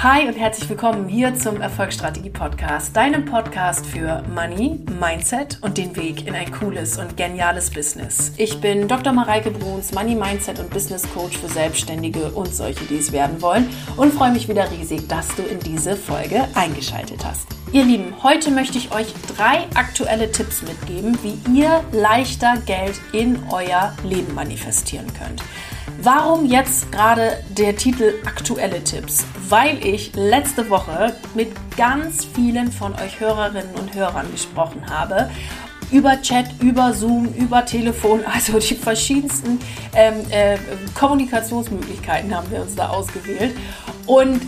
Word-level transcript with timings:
Hi 0.00 0.28
und 0.28 0.34
herzlich 0.34 0.68
willkommen 0.68 1.08
hier 1.08 1.34
zum 1.34 1.60
Erfolgsstrategie 1.60 2.30
Podcast, 2.30 2.94
deinem 2.94 3.24
Podcast 3.24 3.84
für 3.84 4.22
Money, 4.32 4.78
Mindset 5.00 5.58
und 5.60 5.76
den 5.76 5.96
Weg 5.96 6.24
in 6.24 6.36
ein 6.36 6.52
cooles 6.52 6.98
und 6.98 7.16
geniales 7.16 7.68
Business. 7.68 8.32
Ich 8.36 8.60
bin 8.60 8.86
Dr. 8.86 9.12
Mareike 9.12 9.50
Bruns, 9.50 9.90
Money, 9.92 10.14
Mindset 10.14 10.60
und 10.60 10.70
Business 10.70 11.02
Coach 11.12 11.36
für 11.36 11.48
Selbstständige 11.48 12.30
und 12.30 12.54
solche, 12.54 12.84
die 12.84 12.98
es 12.98 13.10
werden 13.10 13.42
wollen 13.42 13.68
und 13.96 14.14
freue 14.14 14.30
mich 14.30 14.48
wieder 14.48 14.70
riesig, 14.70 15.08
dass 15.08 15.34
du 15.34 15.42
in 15.42 15.58
diese 15.58 15.96
Folge 15.96 16.46
eingeschaltet 16.54 17.24
hast. 17.24 17.48
Ihr 17.72 17.84
Lieben, 17.84 18.22
heute 18.22 18.52
möchte 18.52 18.78
ich 18.78 18.92
euch 18.92 19.12
drei 19.36 19.66
aktuelle 19.74 20.30
Tipps 20.30 20.62
mitgeben, 20.62 21.18
wie 21.24 21.58
ihr 21.58 21.82
leichter 21.90 22.56
Geld 22.66 23.00
in 23.10 23.42
euer 23.50 23.96
Leben 24.04 24.32
manifestieren 24.32 25.08
könnt. 25.18 25.42
Warum 26.00 26.46
jetzt 26.46 26.92
gerade 26.92 27.42
der 27.48 27.74
Titel 27.74 28.14
Aktuelle 28.24 28.84
Tipps? 28.84 29.26
Weil 29.48 29.84
ich 29.84 30.14
letzte 30.14 30.70
Woche 30.70 31.16
mit 31.34 31.48
ganz 31.76 32.24
vielen 32.24 32.70
von 32.70 32.94
euch 32.94 33.18
Hörerinnen 33.18 33.74
und 33.74 33.92
Hörern 33.94 34.30
gesprochen 34.30 34.88
habe. 34.88 35.28
Über 35.90 36.22
Chat, 36.22 36.46
über 36.60 36.92
Zoom, 36.92 37.34
über 37.34 37.66
Telefon, 37.66 38.20
also 38.32 38.60
die 38.60 38.76
verschiedensten 38.76 39.58
ähm, 39.92 40.14
äh, 40.30 40.56
Kommunikationsmöglichkeiten 40.94 42.32
haben 42.32 42.48
wir 42.52 42.62
uns 42.62 42.76
da 42.76 42.90
ausgewählt. 42.90 43.56
Und 44.06 44.40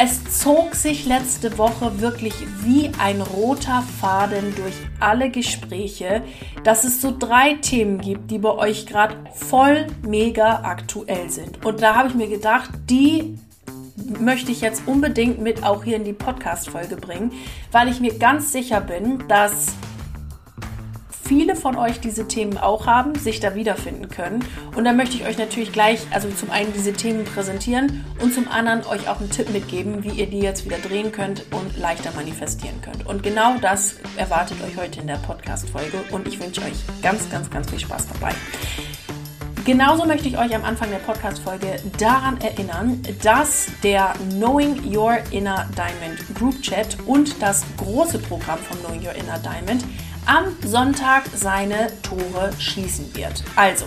es 0.00 0.38
zog 0.38 0.76
sich 0.76 1.06
letzte 1.06 1.58
Woche 1.58 2.00
wirklich 2.00 2.34
wie 2.62 2.90
ein 3.00 3.20
roter 3.20 3.82
Faden 4.00 4.54
durch 4.54 4.74
alle 5.00 5.28
Gespräche, 5.28 6.22
dass 6.62 6.84
es 6.84 7.02
so 7.02 7.16
drei 7.18 7.54
Themen 7.54 8.00
gibt, 8.00 8.30
die 8.30 8.38
bei 8.38 8.52
euch 8.52 8.86
gerade 8.86 9.16
voll 9.34 9.88
mega 10.02 10.62
aktuell 10.62 11.30
sind. 11.30 11.64
Und 11.64 11.82
da 11.82 11.96
habe 11.96 12.08
ich 12.08 12.14
mir 12.14 12.28
gedacht, 12.28 12.70
die 12.88 13.38
möchte 14.20 14.52
ich 14.52 14.60
jetzt 14.60 14.84
unbedingt 14.86 15.40
mit 15.40 15.64
auch 15.64 15.82
hier 15.82 15.96
in 15.96 16.04
die 16.04 16.12
Podcast-Folge 16.12 16.96
bringen, 16.96 17.32
weil 17.72 17.88
ich 17.88 17.98
mir 17.98 18.16
ganz 18.16 18.52
sicher 18.52 18.80
bin, 18.80 19.24
dass 19.26 19.66
viele 21.28 21.54
von 21.54 21.76
euch 21.76 22.00
diese 22.00 22.26
Themen 22.26 22.56
auch 22.56 22.86
haben, 22.86 23.14
sich 23.14 23.38
da 23.38 23.54
wiederfinden 23.54 24.08
können. 24.08 24.42
Und 24.74 24.84
da 24.84 24.94
möchte 24.94 25.16
ich 25.16 25.26
euch 25.26 25.36
natürlich 25.36 25.72
gleich, 25.72 26.00
also 26.10 26.28
zum 26.30 26.50
einen 26.50 26.72
diese 26.72 26.94
Themen 26.94 27.24
präsentieren 27.24 28.04
und 28.20 28.32
zum 28.32 28.48
anderen 28.48 28.84
euch 28.86 29.08
auch 29.08 29.20
einen 29.20 29.30
Tipp 29.30 29.50
mitgeben, 29.50 30.02
wie 30.04 30.20
ihr 30.20 30.26
die 30.26 30.40
jetzt 30.40 30.64
wieder 30.64 30.78
drehen 30.78 31.12
könnt 31.12 31.44
und 31.52 31.78
leichter 31.78 32.12
manifestieren 32.16 32.80
könnt. 32.80 33.06
Und 33.06 33.22
genau 33.22 33.58
das 33.60 33.96
erwartet 34.16 34.56
euch 34.64 34.76
heute 34.78 35.00
in 35.00 35.06
der 35.06 35.16
Podcast-Folge 35.16 35.98
und 36.12 36.26
ich 36.26 36.40
wünsche 36.40 36.62
euch 36.62 37.02
ganz, 37.02 37.28
ganz, 37.30 37.50
ganz 37.50 37.68
viel 37.68 37.78
Spaß 37.78 38.06
dabei. 38.14 38.34
Genauso 39.66 40.06
möchte 40.06 40.28
ich 40.28 40.38
euch 40.38 40.54
am 40.54 40.64
Anfang 40.64 40.88
der 40.88 40.96
Podcast-Folge 40.96 41.76
daran 41.98 42.40
erinnern, 42.40 43.02
dass 43.22 43.66
der 43.82 44.14
Knowing 44.30 44.82
Your 44.96 45.18
Inner 45.30 45.68
Diamond 45.76 46.34
Group 46.34 46.62
Chat 46.62 46.96
und 47.04 47.42
das 47.42 47.64
große 47.76 48.18
Programm 48.18 48.58
von 48.60 48.78
Knowing 48.78 49.06
Your 49.06 49.12
Inner 49.12 49.38
Diamond 49.38 49.84
am 50.28 50.44
Sonntag 50.62 51.24
seine 51.34 51.90
Tore 52.02 52.52
schließen 52.58 53.14
wird. 53.16 53.42
Also, 53.56 53.86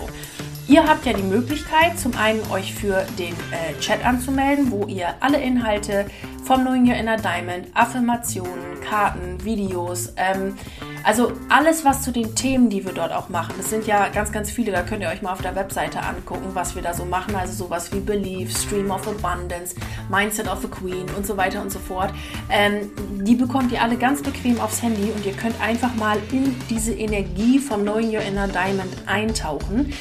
Ihr 0.72 0.86
habt 0.88 1.04
ja 1.04 1.12
die 1.12 1.22
Möglichkeit, 1.22 1.98
zum 1.98 2.16
einen 2.16 2.40
euch 2.50 2.72
für 2.72 3.04
den 3.18 3.34
äh, 3.34 3.78
Chat 3.78 4.02
anzumelden, 4.06 4.70
wo 4.70 4.86
ihr 4.86 5.08
alle 5.20 5.38
Inhalte 5.38 6.06
vom 6.44 6.62
Knowing 6.62 6.88
Your 6.88 6.94
Inner 6.94 7.18
Diamond, 7.18 7.66
Affirmationen, 7.74 8.80
Karten, 8.80 9.44
Videos, 9.44 10.14
ähm, 10.16 10.56
also 11.04 11.32
alles, 11.50 11.84
was 11.84 12.00
zu 12.00 12.10
den 12.10 12.34
Themen, 12.34 12.70
die 12.70 12.86
wir 12.86 12.94
dort 12.94 13.12
auch 13.12 13.28
machen, 13.28 13.52
das 13.58 13.68
sind 13.68 13.86
ja 13.86 14.08
ganz, 14.08 14.32
ganz 14.32 14.50
viele, 14.50 14.72
da 14.72 14.80
könnt 14.80 15.02
ihr 15.02 15.10
euch 15.10 15.20
mal 15.20 15.32
auf 15.32 15.42
der 15.42 15.54
Webseite 15.54 16.00
angucken, 16.00 16.52
was 16.54 16.74
wir 16.74 16.80
da 16.80 16.94
so 16.94 17.04
machen. 17.04 17.34
Also 17.34 17.64
sowas 17.64 17.92
wie 17.92 18.00
Belief, 18.00 18.56
Stream 18.56 18.90
of 18.90 19.06
Abundance, 19.06 19.76
Mindset 20.08 20.48
of 20.48 20.64
a 20.64 20.68
Queen 20.68 21.04
und 21.14 21.26
so 21.26 21.36
weiter 21.36 21.60
und 21.60 21.70
so 21.70 21.80
fort. 21.80 22.14
Ähm, 22.48 22.90
die 23.26 23.34
bekommt 23.34 23.72
ihr 23.72 23.82
alle 23.82 23.98
ganz 23.98 24.22
bequem 24.22 24.58
aufs 24.58 24.80
Handy 24.80 25.10
und 25.14 25.26
ihr 25.26 25.34
könnt 25.34 25.60
einfach 25.60 25.94
mal 25.96 26.16
in 26.30 26.56
diese 26.70 26.94
Energie 26.94 27.58
vom 27.58 27.82
Knowing 27.82 28.08
Your 28.08 28.22
Inner 28.22 28.48
Diamond 28.48 28.96
eintauchen. 29.04 29.92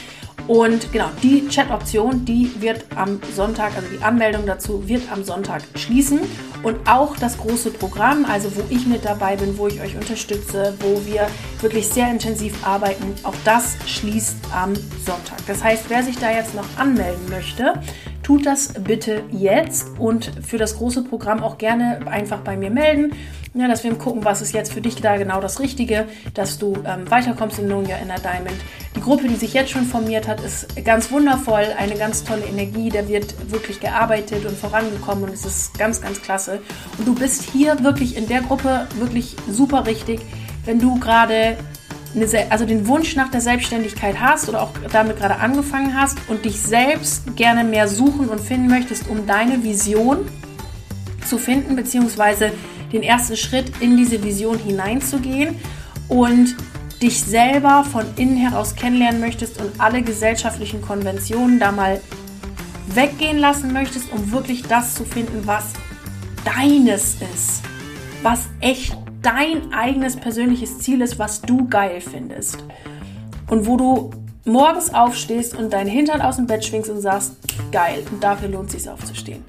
Und 0.47 0.91
genau, 0.91 1.09
die 1.22 1.47
Chat-Option, 1.47 2.25
die 2.25 2.52
wird 2.59 2.85
am 2.96 3.19
Sonntag, 3.35 3.75
also 3.75 3.88
die 3.88 4.03
Anmeldung 4.03 4.46
dazu 4.46 4.88
wird 4.88 5.03
am 5.12 5.24
Sonntag 5.24 5.62
schließen. 5.75 6.19
Und 6.63 6.78
auch 6.88 7.18
das 7.18 7.38
große 7.38 7.72
Programm, 7.72 8.25
also 8.25 8.56
wo 8.56 8.62
ich 8.69 8.85
mit 8.85 9.03
dabei 9.03 9.35
bin, 9.35 9.57
wo 9.57 9.68
ich 9.68 9.81
euch 9.81 9.96
unterstütze, 9.96 10.75
wo 10.80 11.06
wir 11.06 11.28
wirklich 11.59 11.88
sehr 11.88 12.09
intensiv 12.09 12.66
arbeiten, 12.66 13.16
auch 13.24 13.34
das 13.46 13.78
schließt 13.88 14.35
am 14.53 14.75
Sonntag. 14.75 15.40
Das 15.47 15.63
heißt, 15.63 15.85
wer 15.90 16.03
sich 16.03 16.18
da 16.18 16.31
jetzt 16.31 16.53
noch 16.53 16.68
anmelden 16.78 17.30
möchte, 17.30 17.74
tut 18.24 18.46
das 18.46 18.74
bitte 18.74 19.24
jetzt 19.32 19.88
und 20.00 20.32
für 20.42 20.58
das 20.58 20.78
große 20.78 21.04
Programm 21.04 21.44
auch 21.44 21.58
gerne 21.58 22.00
einfach 22.08 22.40
bei 22.40 22.56
mir 22.58 22.70
melden. 22.70 23.14
Ja, 23.54 23.68
dass 23.68 23.84
wir 23.84 23.94
gucken, 23.96 24.24
was 24.24 24.42
ist 24.42 24.54
jetzt 24.54 24.72
für 24.72 24.80
dich 24.80 24.96
da 24.96 25.18
genau 25.18 25.42
das 25.42 25.59
Richtige, 25.59 26.08
dass 26.34 26.58
du 26.58 26.74
ähm, 26.86 27.10
weiterkommst 27.12 27.60
in 27.60 27.66
Know 27.66 27.80
Your 27.80 27.98
Inner 28.02 28.16
Diamond. 28.16 28.56
Die 28.96 29.02
Gruppe, 29.02 29.28
die 29.28 29.36
sich 29.36 29.54
jetzt 29.54 29.72
schon 29.72 29.84
formiert 29.84 30.26
hat, 30.30 30.40
ist 30.42 30.68
ganz 30.86 31.12
wundervoll, 31.12 31.66
eine 31.78 31.96
ganz 31.96 32.24
tolle 32.24 32.46
Energie, 32.46 32.90
da 32.90 33.10
wird 33.10 33.52
wirklich 33.52 33.81
gearbeitet 33.81 34.46
und 34.46 34.58
vorangekommen 34.58 35.26
und 35.26 35.34
es 35.34 35.46
ist 35.46 35.78
ganz, 35.78 36.00
ganz 36.00 36.22
klasse. 36.22 36.62
Und 36.98 37.06
du 37.06 37.14
bist 37.14 37.44
hier 37.44 37.84
wirklich 37.84 38.16
in 38.16 38.28
der 38.30 38.42
Gruppe 38.42 38.88
wirklich 38.98 39.36
super 39.50 39.86
richtig, 39.86 40.22
wenn 40.64 40.80
du 40.80 40.98
gerade 41.00 41.58
also 42.50 42.66
den 42.66 42.88
Wunsch 42.88 43.16
nach 43.16 43.30
der 43.32 43.42
Selbstständigkeit 43.42 44.20
hast 44.20 44.50
oder 44.50 44.62
auch 44.62 44.72
damit 44.92 45.18
gerade 45.18 45.38
angefangen 45.38 46.00
hast 46.00 46.18
und 46.28 46.44
dich 46.46 46.60
selbst 46.60 47.36
gerne 47.36 47.64
mehr 47.64 47.88
suchen 47.88 48.30
und 48.30 48.42
finden 48.42 48.68
möchtest, 48.68 49.08
um 49.08 49.26
deine 49.26 49.64
Vision 49.64 50.28
zu 51.26 51.38
finden, 51.38 51.76
beziehungsweise 51.76 52.52
den 52.92 53.04
ersten 53.04 53.38
Schritt 53.38 53.72
in 53.80 53.96
diese 53.96 54.24
Vision 54.24 54.58
hineinzugehen 54.58 55.56
und 56.10 56.56
dich 57.02 57.24
selber 57.24 57.84
von 57.84 58.06
innen 58.16 58.38
heraus 58.38 58.76
kennenlernen 58.76 59.22
möchtest 59.22 59.60
und 59.60 59.80
alle 59.80 60.02
gesellschaftlichen 60.02 60.82
Konventionen 60.82 61.60
da 61.60 61.72
mal 61.72 62.00
weggehen 62.94 63.40
lassen 63.40 63.74
möchtest, 63.74 64.12
um 64.12 64.32
wirklich 64.32 64.64
das 64.64 64.96
zu 64.96 65.06
finden, 65.06 65.48
was 65.48 65.74
deines 66.44 67.16
ist, 67.34 67.64
was 68.22 68.42
echt 68.60 68.96
dein 69.22 69.74
eigenes 69.74 70.16
persönliches 70.16 70.80
Ziel 70.80 71.02
ist, 71.02 71.20
was 71.20 71.42
du 71.42 71.68
geil 71.68 72.02
findest. 72.02 72.64
Und 73.50 73.68
wo 73.68 73.78
du 73.78 74.12
morgens 74.46 74.94
aufstehst 74.94 75.56
und 75.56 75.72
deinen 75.74 75.90
Hintern 75.90 76.22
aus 76.22 76.38
dem 76.38 76.48
Bett 76.48 76.66
schwingst 76.66 76.90
und 76.90 77.02
sagst, 77.02 77.36
geil, 77.72 78.04
und 78.12 78.24
dafür 78.24 78.50
lohnt 78.50 78.74
es 78.74 78.84
sich 78.84 78.90
aufzustehen. 78.90 79.44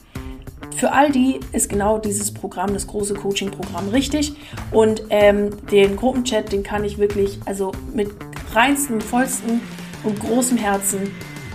Für 0.76 0.92
all 0.92 1.12
die 1.12 1.38
ist 1.52 1.68
genau 1.68 1.98
dieses 1.98 2.32
Programm, 2.32 2.72
das 2.72 2.86
große 2.86 3.14
Coaching-Programm 3.14 3.88
richtig. 3.90 4.34
Und 4.72 5.02
ähm, 5.10 5.50
den 5.70 5.96
Gruppenchat, 5.96 6.50
den 6.50 6.62
kann 6.62 6.84
ich 6.84 6.98
wirklich, 6.98 7.38
also 7.44 7.72
mit 7.94 8.10
reinstem, 8.52 9.00
vollstem 9.00 9.60
und 10.02 10.18
großem 10.18 10.58
Herzen 10.58 11.14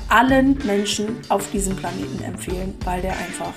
allen 0.10 0.58
Menschen 0.66 1.18
auf 1.28 1.52
diesem 1.52 1.76
Planeten 1.76 2.24
empfehlen, 2.24 2.74
weil 2.86 3.02
der 3.02 3.12
einfach 3.12 3.54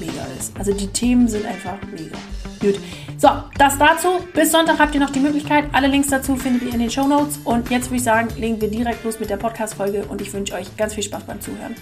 mega 0.00 0.26
ist. 0.38 0.56
Also 0.58 0.72
die 0.72 0.86
Themen 0.86 1.28
sind 1.28 1.44
einfach 1.44 1.76
mega. 1.92 2.16
Gut. 2.60 2.80
So, 3.18 3.30
das 3.56 3.78
dazu. 3.78 4.08
Bis 4.34 4.52
Sonntag 4.52 4.78
habt 4.78 4.94
ihr 4.94 5.00
noch 5.00 5.08
die 5.08 5.20
Möglichkeit. 5.20 5.64
Alle 5.72 5.86
Links 5.86 6.08
dazu 6.08 6.36
findet 6.36 6.64
ihr 6.64 6.74
in 6.74 6.80
den 6.80 6.90
Show 6.90 7.06
Notes. 7.06 7.38
Und 7.44 7.70
jetzt 7.70 7.86
würde 7.86 7.96
ich 7.96 8.02
sagen, 8.02 8.28
legen 8.36 8.60
wir 8.60 8.68
direkt 8.68 9.04
los 9.04 9.18
mit 9.18 9.30
der 9.30 9.38
Podcast-Folge 9.38 10.04
und 10.04 10.20
ich 10.20 10.34
wünsche 10.34 10.54
euch 10.54 10.76
ganz 10.76 10.92
viel 10.92 11.02
Spaß 11.02 11.24
beim 11.24 11.40
Zuhören. 11.40 11.74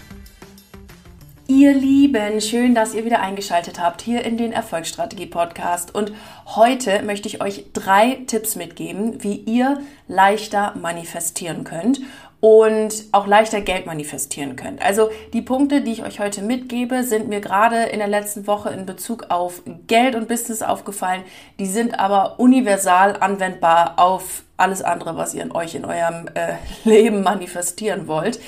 Ihr 1.48 1.74
Lieben, 1.74 2.40
schön, 2.40 2.74
dass 2.76 2.94
ihr 2.94 3.04
wieder 3.04 3.20
eingeschaltet 3.20 3.80
habt 3.80 4.00
hier 4.00 4.24
in 4.24 4.36
den 4.36 4.52
Erfolgsstrategie 4.52 5.26
Podcast. 5.26 5.92
Und 5.92 6.12
heute 6.46 7.02
möchte 7.02 7.26
ich 7.26 7.42
euch 7.42 7.66
drei 7.72 8.20
Tipps 8.28 8.54
mitgeben, 8.54 9.22
wie 9.24 9.34
ihr 9.34 9.80
leichter 10.06 10.72
manifestieren 10.80 11.64
könnt 11.64 12.00
und 12.44 13.04
auch 13.12 13.26
leichter 13.26 13.62
Geld 13.62 13.86
manifestieren 13.86 14.54
könnt. 14.54 14.82
Also 14.82 15.08
die 15.32 15.40
Punkte, 15.40 15.80
die 15.80 15.92
ich 15.92 16.04
euch 16.04 16.20
heute 16.20 16.42
mitgebe, 16.42 17.02
sind 17.02 17.26
mir 17.26 17.40
gerade 17.40 17.84
in 17.84 18.00
der 18.00 18.06
letzten 18.06 18.46
Woche 18.46 18.68
in 18.68 18.84
Bezug 18.84 19.30
auf 19.30 19.62
Geld 19.86 20.14
und 20.14 20.28
Business 20.28 20.60
aufgefallen. 20.60 21.22
Die 21.58 21.64
sind 21.64 21.98
aber 21.98 22.38
universal 22.38 23.16
anwendbar 23.18 23.94
auf 23.96 24.42
alles 24.58 24.82
andere, 24.82 25.16
was 25.16 25.32
ihr 25.32 25.42
in 25.42 25.52
euch 25.52 25.74
in 25.74 25.86
eurem 25.86 26.26
äh, 26.34 26.56
Leben 26.84 27.22
manifestieren 27.22 28.08
wollt. 28.08 28.38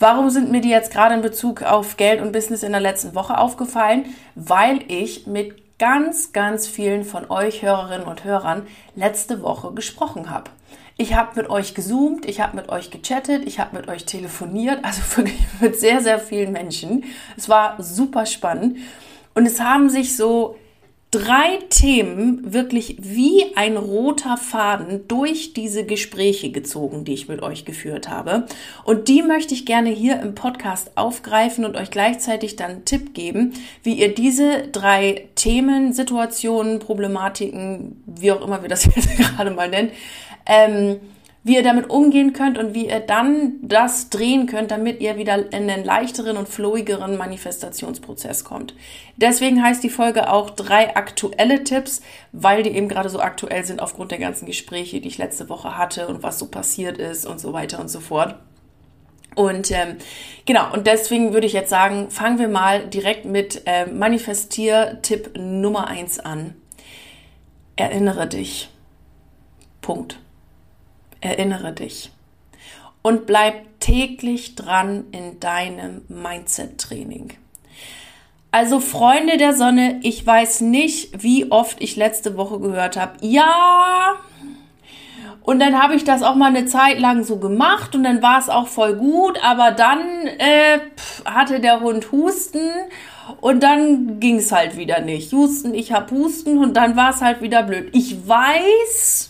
Warum 0.00 0.30
sind 0.30 0.50
mir 0.50 0.60
die 0.60 0.70
jetzt 0.70 0.92
gerade 0.92 1.14
in 1.14 1.22
Bezug 1.22 1.62
auf 1.62 1.96
Geld 1.96 2.20
und 2.20 2.32
Business 2.32 2.64
in 2.64 2.72
der 2.72 2.80
letzten 2.80 3.14
Woche 3.14 3.38
aufgefallen? 3.38 4.06
Weil 4.34 4.80
ich 4.88 5.28
mit 5.28 5.78
ganz, 5.78 6.32
ganz 6.32 6.66
vielen 6.66 7.04
von 7.04 7.30
euch 7.30 7.62
Hörerinnen 7.62 8.08
und 8.08 8.24
Hörern 8.24 8.66
letzte 8.96 9.40
Woche 9.44 9.72
gesprochen 9.72 10.30
habe. 10.30 10.50
Ich 11.00 11.14
habe 11.14 11.40
mit 11.40 11.48
euch 11.48 11.74
gezoomt, 11.74 12.26
ich 12.26 12.42
habe 12.42 12.56
mit 12.56 12.68
euch 12.68 12.90
gechattet, 12.90 13.44
ich 13.46 13.58
habe 13.58 13.74
mit 13.74 13.88
euch 13.88 14.04
telefoniert, 14.04 14.80
also 14.84 15.00
wirklich 15.16 15.40
mit 15.58 15.80
sehr, 15.80 16.02
sehr 16.02 16.18
vielen 16.18 16.52
Menschen. 16.52 17.04
Es 17.38 17.48
war 17.48 17.82
super 17.82 18.26
spannend 18.26 18.76
und 19.32 19.46
es 19.46 19.60
haben 19.60 19.88
sich 19.88 20.14
so 20.14 20.56
drei 21.10 21.58
Themen 21.70 22.52
wirklich 22.52 22.98
wie 23.00 23.56
ein 23.56 23.78
roter 23.78 24.36
Faden 24.36 25.08
durch 25.08 25.54
diese 25.54 25.84
Gespräche 25.84 26.52
gezogen, 26.52 27.04
die 27.04 27.14
ich 27.14 27.28
mit 27.28 27.42
euch 27.42 27.64
geführt 27.64 28.10
habe. 28.10 28.46
Und 28.84 29.08
die 29.08 29.22
möchte 29.22 29.54
ich 29.54 29.64
gerne 29.64 29.88
hier 29.88 30.20
im 30.20 30.34
Podcast 30.34 30.96
aufgreifen 30.96 31.64
und 31.64 31.76
euch 31.76 31.90
gleichzeitig 31.90 32.56
dann 32.56 32.70
einen 32.70 32.84
Tipp 32.84 33.14
geben, 33.14 33.54
wie 33.82 33.94
ihr 33.94 34.14
diese 34.14 34.68
drei 34.68 35.28
Themen, 35.34 35.94
Situationen, 35.94 36.78
Problematiken, 36.78 38.04
wie 38.06 38.30
auch 38.30 38.44
immer 38.46 38.60
wir 38.60 38.68
das 38.68 38.84
jetzt 38.94 39.16
gerade 39.16 39.50
mal 39.50 39.70
nennen, 39.70 39.90
ähm, 40.46 41.00
wie 41.42 41.54
ihr 41.54 41.62
damit 41.62 41.88
umgehen 41.88 42.34
könnt 42.34 42.58
und 42.58 42.74
wie 42.74 42.88
ihr 42.88 43.00
dann 43.00 43.54
das 43.62 44.10
drehen 44.10 44.46
könnt, 44.46 44.70
damit 44.70 45.00
ihr 45.00 45.16
wieder 45.16 45.36
in 45.52 45.70
einen 45.70 45.84
leichteren 45.84 46.36
und 46.36 46.48
flowigeren 46.48 47.16
Manifestationsprozess 47.16 48.44
kommt. 48.44 48.74
Deswegen 49.16 49.62
heißt 49.62 49.82
die 49.82 49.88
Folge 49.88 50.30
auch 50.30 50.50
drei 50.50 50.96
aktuelle 50.96 51.64
Tipps, 51.64 52.02
weil 52.32 52.62
die 52.62 52.70
eben 52.70 52.88
gerade 52.88 53.08
so 53.08 53.20
aktuell 53.20 53.64
sind 53.64 53.80
aufgrund 53.80 54.10
der 54.10 54.18
ganzen 54.18 54.44
Gespräche, 54.44 55.00
die 55.00 55.08
ich 55.08 55.16
letzte 55.16 55.48
Woche 55.48 55.78
hatte 55.78 56.08
und 56.08 56.22
was 56.22 56.38
so 56.38 56.46
passiert 56.46 56.98
ist 56.98 57.24
und 57.24 57.40
so 57.40 57.54
weiter 57.54 57.80
und 57.80 57.88
so 57.88 58.00
fort. 58.00 58.34
Und 59.34 59.70
ähm, 59.70 59.96
genau, 60.44 60.72
und 60.74 60.86
deswegen 60.86 61.32
würde 61.32 61.46
ich 61.46 61.52
jetzt 61.54 61.70
sagen, 61.70 62.10
fangen 62.10 62.38
wir 62.38 62.48
mal 62.48 62.86
direkt 62.86 63.24
mit 63.24 63.62
äh, 63.64 63.86
Manifestier-Tipp 63.86 65.38
Nummer 65.38 65.86
eins 65.86 66.18
an. 66.18 66.54
Erinnere 67.76 68.26
dich. 68.26 68.68
Punkt. 69.80 70.18
Erinnere 71.20 71.72
dich. 71.72 72.10
Und 73.02 73.26
bleib 73.26 73.80
täglich 73.80 74.54
dran 74.54 75.04
in 75.12 75.40
deinem 75.40 76.02
Mindset-Training. 76.08 77.32
Also 78.52 78.80
Freunde 78.80 79.36
der 79.36 79.54
Sonne, 79.54 80.00
ich 80.02 80.26
weiß 80.26 80.62
nicht, 80.62 81.22
wie 81.22 81.50
oft 81.50 81.80
ich 81.80 81.96
letzte 81.96 82.36
Woche 82.36 82.58
gehört 82.58 82.96
habe, 82.96 83.16
ja, 83.20 84.18
und 85.42 85.58
dann 85.58 85.82
habe 85.82 85.94
ich 85.94 86.04
das 86.04 86.22
auch 86.22 86.34
mal 86.34 86.54
eine 86.54 86.66
Zeit 86.66 86.98
lang 86.98 87.24
so 87.24 87.38
gemacht 87.38 87.94
und 87.94 88.04
dann 88.04 88.22
war 88.22 88.38
es 88.38 88.48
auch 88.48 88.68
voll 88.68 88.94
gut, 88.94 89.42
aber 89.42 89.72
dann 89.72 90.00
äh, 90.26 90.78
hatte 91.24 91.60
der 91.60 91.80
Hund 91.80 92.12
Husten 92.12 92.70
und 93.40 93.62
dann 93.62 94.20
ging 94.20 94.36
es 94.36 94.52
halt 94.52 94.76
wieder 94.76 95.00
nicht. 95.00 95.32
Husten, 95.32 95.74
ich 95.74 95.92
habe 95.92 96.14
Husten 96.14 96.58
und 96.58 96.76
dann 96.76 96.96
war 96.96 97.10
es 97.10 97.22
halt 97.22 97.40
wieder 97.40 97.62
blöd. 97.62 97.88
Ich 97.92 98.28
weiß, 98.28 99.29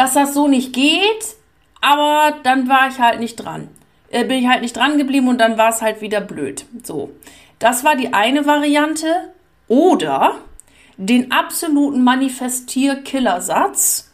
dass 0.00 0.14
das 0.14 0.32
so 0.32 0.48
nicht 0.48 0.72
geht, 0.72 1.36
aber 1.82 2.38
dann 2.42 2.70
war 2.70 2.88
ich 2.88 3.00
halt 3.00 3.20
nicht 3.20 3.36
dran. 3.36 3.68
Äh, 4.08 4.24
bin 4.24 4.38
ich 4.38 4.48
halt 4.48 4.62
nicht 4.62 4.74
dran 4.74 4.96
geblieben 4.96 5.28
und 5.28 5.36
dann 5.36 5.58
war 5.58 5.68
es 5.68 5.82
halt 5.82 6.00
wieder 6.00 6.22
blöd. 6.22 6.64
So, 6.82 7.10
das 7.58 7.84
war 7.84 7.96
die 7.96 8.14
eine 8.14 8.46
Variante. 8.46 9.34
Oder 9.68 10.36
den 10.96 11.32
absoluten 11.32 12.02
Manifestier-Killersatz. 12.02 14.10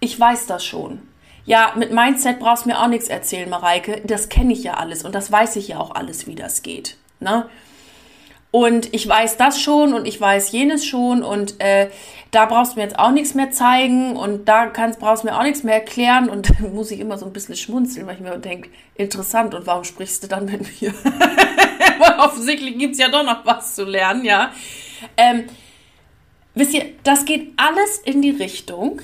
Ich 0.00 0.20
weiß 0.20 0.48
das 0.48 0.66
schon. 0.66 1.00
Ja, 1.46 1.72
mit 1.76 1.92
Mindset 1.92 2.38
brauchst 2.38 2.66
du 2.66 2.68
mir 2.68 2.82
auch 2.82 2.88
nichts 2.88 3.08
erzählen, 3.08 3.48
Mareike. 3.48 4.02
Das 4.04 4.28
kenne 4.28 4.52
ich 4.52 4.64
ja 4.64 4.74
alles 4.74 5.02
und 5.02 5.14
das 5.14 5.32
weiß 5.32 5.56
ich 5.56 5.68
ja 5.68 5.78
auch 5.78 5.94
alles, 5.94 6.26
wie 6.26 6.34
das 6.34 6.62
geht. 6.62 6.98
Ne? 7.20 7.48
Und 8.50 8.94
ich 8.94 9.06
weiß 9.06 9.36
das 9.36 9.60
schon 9.60 9.92
und 9.92 10.06
ich 10.06 10.20
weiß 10.20 10.52
jenes 10.52 10.86
schon 10.86 11.22
und 11.22 11.60
äh, 11.60 11.90
da 12.30 12.46
brauchst 12.46 12.72
du 12.72 12.76
mir 12.76 12.84
jetzt 12.84 12.98
auch 12.98 13.10
nichts 13.10 13.34
mehr 13.34 13.50
zeigen 13.50 14.16
und 14.16 14.46
da 14.46 14.66
kannst, 14.66 15.00
brauchst 15.00 15.24
du 15.24 15.28
mir 15.28 15.38
auch 15.38 15.42
nichts 15.42 15.62
mehr 15.62 15.74
erklären 15.74 16.28
und 16.28 16.50
dann 16.60 16.74
muss 16.74 16.90
ich 16.90 17.00
immer 17.00 17.18
so 17.18 17.26
ein 17.26 17.32
bisschen 17.32 17.56
schmunzeln, 17.56 18.06
weil 18.06 18.14
ich 18.14 18.20
mir 18.20 18.38
denke, 18.38 18.70
interessant 18.94 19.54
und 19.54 19.66
warum 19.66 19.84
sprichst 19.84 20.22
du 20.22 20.28
dann 20.28 20.46
mit 20.46 20.80
mir? 20.80 20.94
weil 21.98 22.18
offensichtlich 22.18 22.78
gibt's 22.78 22.98
ja 22.98 23.08
doch 23.08 23.24
noch 23.24 23.44
was 23.44 23.74
zu 23.74 23.84
lernen, 23.84 24.24
ja. 24.24 24.52
Ähm, 25.16 25.44
wisst 26.54 26.74
ihr, 26.74 26.86
das 27.02 27.24
geht 27.24 27.52
alles 27.56 27.98
in 27.98 28.22
die 28.22 28.30
Richtung, 28.30 29.00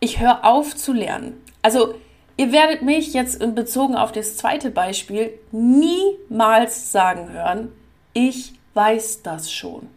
ich 0.00 0.20
höre 0.20 0.44
auf 0.44 0.76
zu 0.76 0.92
lernen. 0.92 1.42
Also 1.62 1.94
ihr 2.36 2.52
werdet 2.52 2.82
mich 2.82 3.12
jetzt 3.12 3.38
bezogen 3.54 3.96
auf 3.96 4.12
das 4.12 4.36
zweite 4.36 4.70
Beispiel 4.70 5.32
niemals 5.50 6.92
sagen 6.92 7.30
hören, 7.32 7.72
ich 8.12 8.52
weiß 8.74 9.22
das 9.22 9.52
schon. 9.52 9.88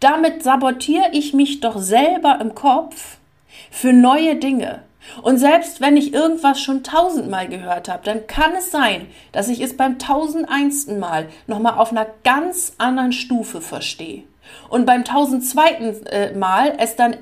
Damit 0.00 0.42
sabotiere 0.42 1.10
ich 1.12 1.34
mich 1.34 1.60
doch 1.60 1.78
selber 1.78 2.38
im 2.40 2.54
Kopf 2.54 3.18
für 3.70 3.92
neue 3.92 4.36
Dinge. 4.36 4.82
Und 5.22 5.38
selbst 5.38 5.80
wenn 5.80 5.96
ich 5.96 6.12
irgendwas 6.12 6.60
schon 6.60 6.82
tausendmal 6.82 7.48
gehört 7.48 7.88
habe, 7.88 8.04
dann 8.04 8.26
kann 8.26 8.52
es 8.56 8.70
sein, 8.70 9.06
dass 9.32 9.48
ich 9.48 9.60
es 9.60 9.76
beim 9.76 9.98
tausendeinsten 9.98 10.98
Mal 10.98 11.28
nochmal 11.46 11.78
auf 11.78 11.90
einer 11.90 12.06
ganz 12.22 12.74
anderen 12.78 13.12
Stufe 13.12 13.60
verstehe. 13.60 14.24
Und 14.68 14.86
beim 14.86 15.04
tausendzweiten 15.04 16.06
äh, 16.06 16.32
Mal 16.34 16.74
es 16.78 16.96
dann 16.96 17.16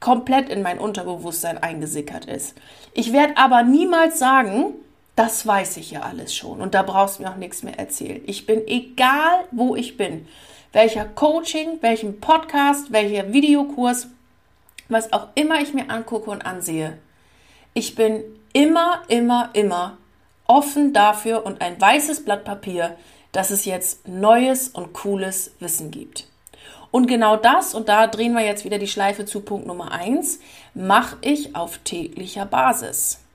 komplett 0.00 0.48
in 0.48 0.62
mein 0.62 0.78
Unterbewusstsein 0.78 1.58
eingesickert 1.58 2.26
ist. 2.26 2.54
Ich 2.92 3.12
werde 3.12 3.36
aber 3.36 3.62
niemals 3.62 4.18
sagen, 4.18 4.74
das 5.16 5.46
weiß 5.46 5.78
ich 5.78 5.90
ja 5.90 6.02
alles 6.02 6.34
schon 6.34 6.60
und 6.60 6.74
da 6.74 6.82
brauchst 6.82 7.18
du 7.18 7.22
mir 7.22 7.30
auch 7.30 7.36
nichts 7.36 7.62
mehr 7.62 7.78
erzählen. 7.78 8.22
Ich 8.26 8.46
bin 8.46 8.66
egal, 8.66 9.44
wo 9.50 9.74
ich 9.74 9.96
bin. 9.96 10.28
Welcher 10.72 11.06
Coaching, 11.06 11.78
welchen 11.80 12.20
Podcast, 12.20 12.92
welcher 12.92 13.32
Videokurs, 13.32 14.08
was 14.90 15.12
auch 15.14 15.28
immer 15.34 15.60
ich 15.60 15.72
mir 15.72 15.90
angucke 15.90 16.30
und 16.30 16.44
ansehe. 16.44 16.98
Ich 17.72 17.94
bin 17.94 18.22
immer, 18.52 19.02
immer, 19.08 19.50
immer 19.54 19.96
offen 20.46 20.92
dafür 20.92 21.46
und 21.46 21.62
ein 21.62 21.80
weißes 21.80 22.24
Blatt 22.24 22.44
Papier, 22.44 22.96
dass 23.32 23.50
es 23.50 23.64
jetzt 23.64 24.06
neues 24.06 24.68
und 24.68 24.92
cooles 24.92 25.52
Wissen 25.60 25.90
gibt. 25.90 26.26
Und 26.90 27.06
genau 27.06 27.36
das, 27.36 27.74
und 27.74 27.88
da 27.88 28.06
drehen 28.06 28.34
wir 28.34 28.44
jetzt 28.44 28.64
wieder 28.64 28.78
die 28.78 28.86
Schleife 28.86 29.24
zu 29.24 29.40
Punkt 29.40 29.66
Nummer 29.66 29.92
eins, 29.92 30.40
mache 30.74 31.16
ich 31.22 31.56
auf 31.56 31.78
täglicher 31.78 32.46
Basis. 32.46 33.25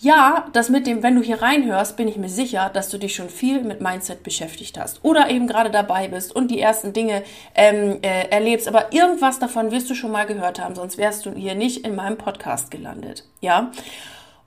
Ja, 0.00 0.48
das 0.52 0.68
mit 0.68 0.86
dem, 0.86 1.02
wenn 1.02 1.14
du 1.14 1.22
hier 1.22 1.40
reinhörst, 1.40 1.96
bin 1.96 2.08
ich 2.08 2.16
mir 2.16 2.28
sicher, 2.28 2.70
dass 2.72 2.88
du 2.88 2.98
dich 2.98 3.14
schon 3.14 3.28
viel 3.28 3.62
mit 3.62 3.80
Mindset 3.80 4.22
beschäftigt 4.22 4.78
hast 4.78 5.04
oder 5.04 5.30
eben 5.30 5.46
gerade 5.46 5.70
dabei 5.70 6.08
bist 6.08 6.34
und 6.34 6.50
die 6.50 6.60
ersten 6.60 6.92
Dinge 6.92 7.22
ähm, 7.54 7.98
äh, 8.02 8.28
erlebst. 8.28 8.68
Aber 8.68 8.92
irgendwas 8.92 9.38
davon 9.38 9.70
wirst 9.70 9.88
du 9.88 9.94
schon 9.94 10.10
mal 10.10 10.26
gehört 10.26 10.60
haben, 10.60 10.74
sonst 10.74 10.98
wärst 10.98 11.26
du 11.26 11.32
hier 11.32 11.54
nicht 11.54 11.86
in 11.86 11.94
meinem 11.94 12.18
Podcast 12.18 12.70
gelandet. 12.70 13.24
Ja. 13.40 13.70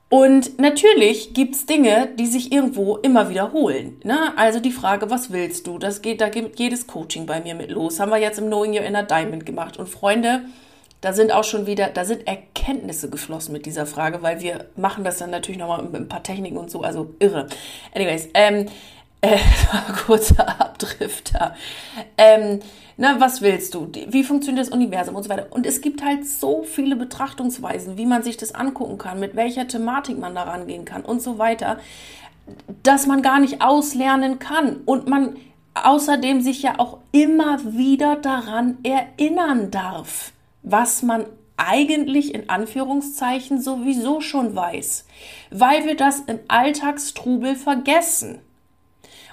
Und 0.10 0.58
natürlich 0.58 1.34
gibt's 1.34 1.66
Dinge, 1.66 2.10
die 2.18 2.28
sich 2.28 2.54
irgendwo 2.54 2.98
immer 2.98 3.30
wiederholen. 3.30 4.00
Ne? 4.04 4.38
Also 4.38 4.62
die 4.62 4.72
Frage, 4.72 5.10
was 5.10 5.34
willst 5.34 5.68
du? 5.68 5.80
Das 5.80 6.02
geht, 6.02 6.22
da 6.22 6.30
geht 6.30 6.58
jedes 6.60 6.88
Coaching 6.88 7.26
bei 7.26 7.42
mir 7.42 7.56
mit 7.56 7.72
los. 7.72 8.00
Haben 8.00 8.12
wir 8.12 8.18
jetzt 8.18 8.40
im 8.40 8.48
Knowing 8.48 8.74
Your 8.74 8.86
Inner 8.86 9.04
Diamond 9.04 9.46
gemacht. 9.46 9.78
Und 9.78 9.90
Freunde, 9.90 10.46
da 11.02 11.14
sind 11.14 11.32
auch 11.32 11.44
schon 11.44 11.68
wieder, 11.68 11.90
da 11.90 12.06
sind 12.06 12.28
Erkenntnisse 12.28 13.10
geflossen 13.10 13.54
mit 13.54 13.66
dieser 13.66 13.86
Frage, 13.86 14.24
weil 14.24 14.42
wir 14.42 14.66
machen 14.76 15.04
das 15.04 15.18
dann 15.18 15.30
natürlich 15.30 15.60
nochmal 15.60 15.84
mit 15.84 15.96
ein 15.96 16.08
paar 16.08 16.24
Techniken 16.24 16.58
und 16.58 16.72
so, 16.72 16.82
also 16.82 17.14
irre. 17.20 17.48
Anyways, 17.94 18.30
ähm, 18.34 18.66
äh, 19.22 19.38
kurzer 20.06 20.60
Abdrifter. 20.62 21.56
Ähm, 22.18 22.60
na, 22.98 23.20
was 23.20 23.42
willst 23.42 23.74
du? 23.74 23.92
Wie 24.08 24.24
funktioniert 24.24 24.66
das 24.66 24.74
Universum 24.74 25.16
und 25.16 25.24
so 25.24 25.30
weiter? 25.30 25.48
Und 25.52 25.66
es 25.66 25.82
gibt 25.82 26.04
halt 26.04 26.28
so 26.28 26.64
viele 26.64 26.96
Betrachtungsweisen, 26.96 27.98
wie 27.98 28.06
man 28.06 28.24
sich 28.24 28.38
das 28.38 28.56
angucken 28.56 28.98
kann, 28.98 29.20
mit 29.20 29.36
welcher 29.36 29.68
Thematik 29.68 30.18
man 30.18 30.34
da 30.34 30.44
rangehen 30.44 30.86
kann 30.86 31.04
und 31.04 31.22
so 31.22 31.38
weiter, 31.38 31.78
dass 32.84 33.06
man 33.06 33.22
gar 33.22 33.40
nicht 33.40 33.62
auslernen 33.62 34.40
kann 34.40 34.78
und 34.86 35.08
man 35.08 35.36
außerdem 35.76 36.42
sich 36.42 36.64
ja 36.64 36.80
auch 36.80 37.00
immer 37.12 37.60
wieder 37.64 38.16
daran 38.16 38.78
erinnern 38.84 39.70
darf 39.70 40.32
was 40.64 41.02
man 41.04 41.26
eigentlich 41.58 42.34
in 42.34 42.50
Anführungszeichen 42.50 43.62
sowieso 43.62 44.22
schon 44.22 44.56
weiß, 44.56 45.06
weil 45.50 45.86
wir 45.86 45.96
das 45.96 46.20
im 46.22 46.40
Alltagstrubel 46.48 47.56
vergessen. 47.56 48.40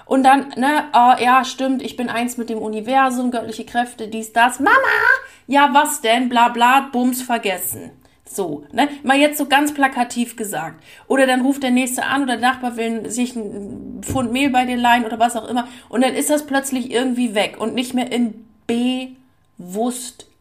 Und 0.05 0.23
dann, 0.23 0.49
ne, 0.55 0.85
oh, 0.93 1.13
ja, 1.19 1.43
stimmt, 1.45 1.81
ich 1.81 1.95
bin 1.95 2.09
eins 2.09 2.37
mit 2.37 2.49
dem 2.49 2.59
Universum, 2.59 3.31
göttliche 3.31 3.65
Kräfte, 3.65 4.07
dies, 4.07 4.33
das. 4.33 4.59
Mama! 4.59 4.71
Ja, 5.47 5.69
was 5.73 6.01
denn? 6.01 6.29
Bla, 6.29 6.49
bla, 6.49 6.89
Bums 6.91 7.21
vergessen. 7.21 7.91
So, 8.27 8.65
ne? 8.71 8.89
Mal 9.03 9.17
jetzt 9.17 9.37
so 9.37 9.47
ganz 9.47 9.73
plakativ 9.73 10.35
gesagt. 10.35 10.83
Oder 11.07 11.25
dann 11.25 11.41
ruft 11.41 11.63
der 11.63 11.71
Nächste 11.71 12.05
an 12.05 12.23
oder 12.23 12.37
der 12.37 12.49
Nachbar 12.49 12.75
will 12.75 13.09
sich 13.09 13.35
einen 13.35 14.01
Pfund 14.01 14.31
Mehl 14.31 14.49
bei 14.49 14.65
dir 14.65 14.77
leihen 14.77 15.05
oder 15.05 15.19
was 15.19 15.35
auch 15.35 15.47
immer. 15.47 15.67
Und 15.89 16.03
dann 16.03 16.13
ist 16.13 16.29
das 16.29 16.45
plötzlich 16.45 16.91
irgendwie 16.91 17.33
weg 17.33 17.57
und 17.59 17.73
nicht 17.75 17.93
mehr 17.93 18.11
in 18.11 18.45
Bewusstsein. 18.67 20.34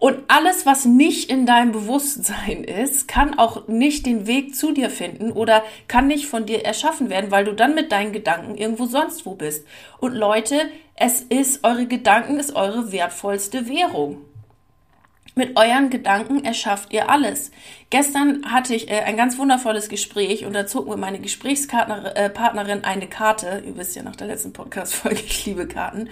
Und 0.00 0.22
alles, 0.28 0.64
was 0.64 0.86
nicht 0.86 1.30
in 1.30 1.44
deinem 1.44 1.72
Bewusstsein 1.72 2.64
ist, 2.64 3.06
kann 3.06 3.38
auch 3.38 3.68
nicht 3.68 4.06
den 4.06 4.26
Weg 4.26 4.56
zu 4.56 4.72
dir 4.72 4.88
finden 4.88 5.30
oder 5.30 5.62
kann 5.88 6.06
nicht 6.06 6.26
von 6.26 6.46
dir 6.46 6.64
erschaffen 6.64 7.10
werden, 7.10 7.30
weil 7.30 7.44
du 7.44 7.52
dann 7.52 7.74
mit 7.74 7.92
deinen 7.92 8.12
Gedanken 8.12 8.56
irgendwo 8.56 8.86
sonst 8.86 9.26
wo 9.26 9.34
bist. 9.34 9.66
Und 9.98 10.14
Leute, 10.14 10.70
es 10.94 11.20
ist, 11.20 11.64
eure 11.64 11.84
Gedanken 11.84 12.40
ist 12.40 12.56
eure 12.56 12.92
wertvollste 12.92 13.68
Währung. 13.68 14.22
Mit 15.34 15.58
euren 15.58 15.90
Gedanken 15.90 16.44
erschafft 16.44 16.94
ihr 16.94 17.10
alles. 17.10 17.50
Gestern 17.90 18.50
hatte 18.50 18.74
ich 18.74 18.90
äh, 18.90 19.00
ein 19.00 19.18
ganz 19.18 19.38
wundervolles 19.38 19.90
Gespräch 19.90 20.46
und 20.46 20.54
da 20.54 20.66
zog 20.66 20.88
mir 20.88 20.96
meine 20.96 21.20
Gesprächspartnerin 21.20 22.82
äh, 22.82 22.86
eine 22.86 23.06
Karte. 23.06 23.62
Ihr 23.66 23.76
wisst 23.76 23.96
ja 23.96 24.02
nach 24.02 24.16
der 24.16 24.28
letzten 24.28 24.54
Podcast-Folge, 24.54 25.20
ich 25.26 25.44
liebe 25.44 25.68
Karten. 25.68 26.08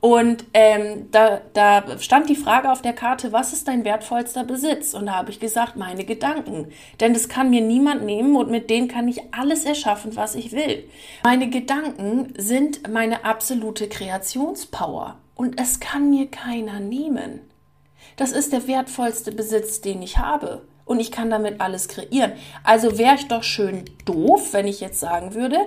Und 0.00 0.44
ähm, 0.54 1.10
da, 1.10 1.40
da 1.54 1.98
stand 1.98 2.28
die 2.30 2.36
Frage 2.36 2.70
auf 2.70 2.82
der 2.82 2.92
Karte, 2.92 3.32
was 3.32 3.52
ist 3.52 3.66
dein 3.66 3.84
wertvollster 3.84 4.44
Besitz? 4.44 4.94
Und 4.94 5.06
da 5.06 5.14
habe 5.14 5.30
ich 5.30 5.40
gesagt, 5.40 5.76
meine 5.76 6.04
Gedanken. 6.04 6.70
Denn 7.00 7.14
das 7.14 7.28
kann 7.28 7.50
mir 7.50 7.62
niemand 7.62 8.04
nehmen 8.04 8.36
und 8.36 8.50
mit 8.50 8.70
denen 8.70 8.86
kann 8.86 9.08
ich 9.08 9.34
alles 9.34 9.64
erschaffen, 9.64 10.14
was 10.14 10.36
ich 10.36 10.52
will. 10.52 10.88
Meine 11.24 11.50
Gedanken 11.50 12.32
sind 12.36 12.88
meine 12.88 13.24
absolute 13.24 13.88
Kreationspower. 13.88 15.16
Und 15.34 15.60
es 15.60 15.80
kann 15.80 16.10
mir 16.10 16.28
keiner 16.30 16.78
nehmen. 16.80 17.40
Das 18.16 18.32
ist 18.32 18.52
der 18.52 18.66
wertvollste 18.66 19.32
Besitz, 19.32 19.80
den 19.80 20.02
ich 20.02 20.18
habe. 20.18 20.62
Und 20.84 21.00
ich 21.00 21.12
kann 21.12 21.28
damit 21.28 21.60
alles 21.60 21.86
kreieren. 21.86 22.32
Also 22.64 22.98
wäre 22.98 23.16
ich 23.16 23.28
doch 23.28 23.42
schön 23.42 23.84
doof, 24.04 24.52
wenn 24.52 24.66
ich 24.66 24.80
jetzt 24.80 25.00
sagen 25.00 25.34
würde, 25.34 25.58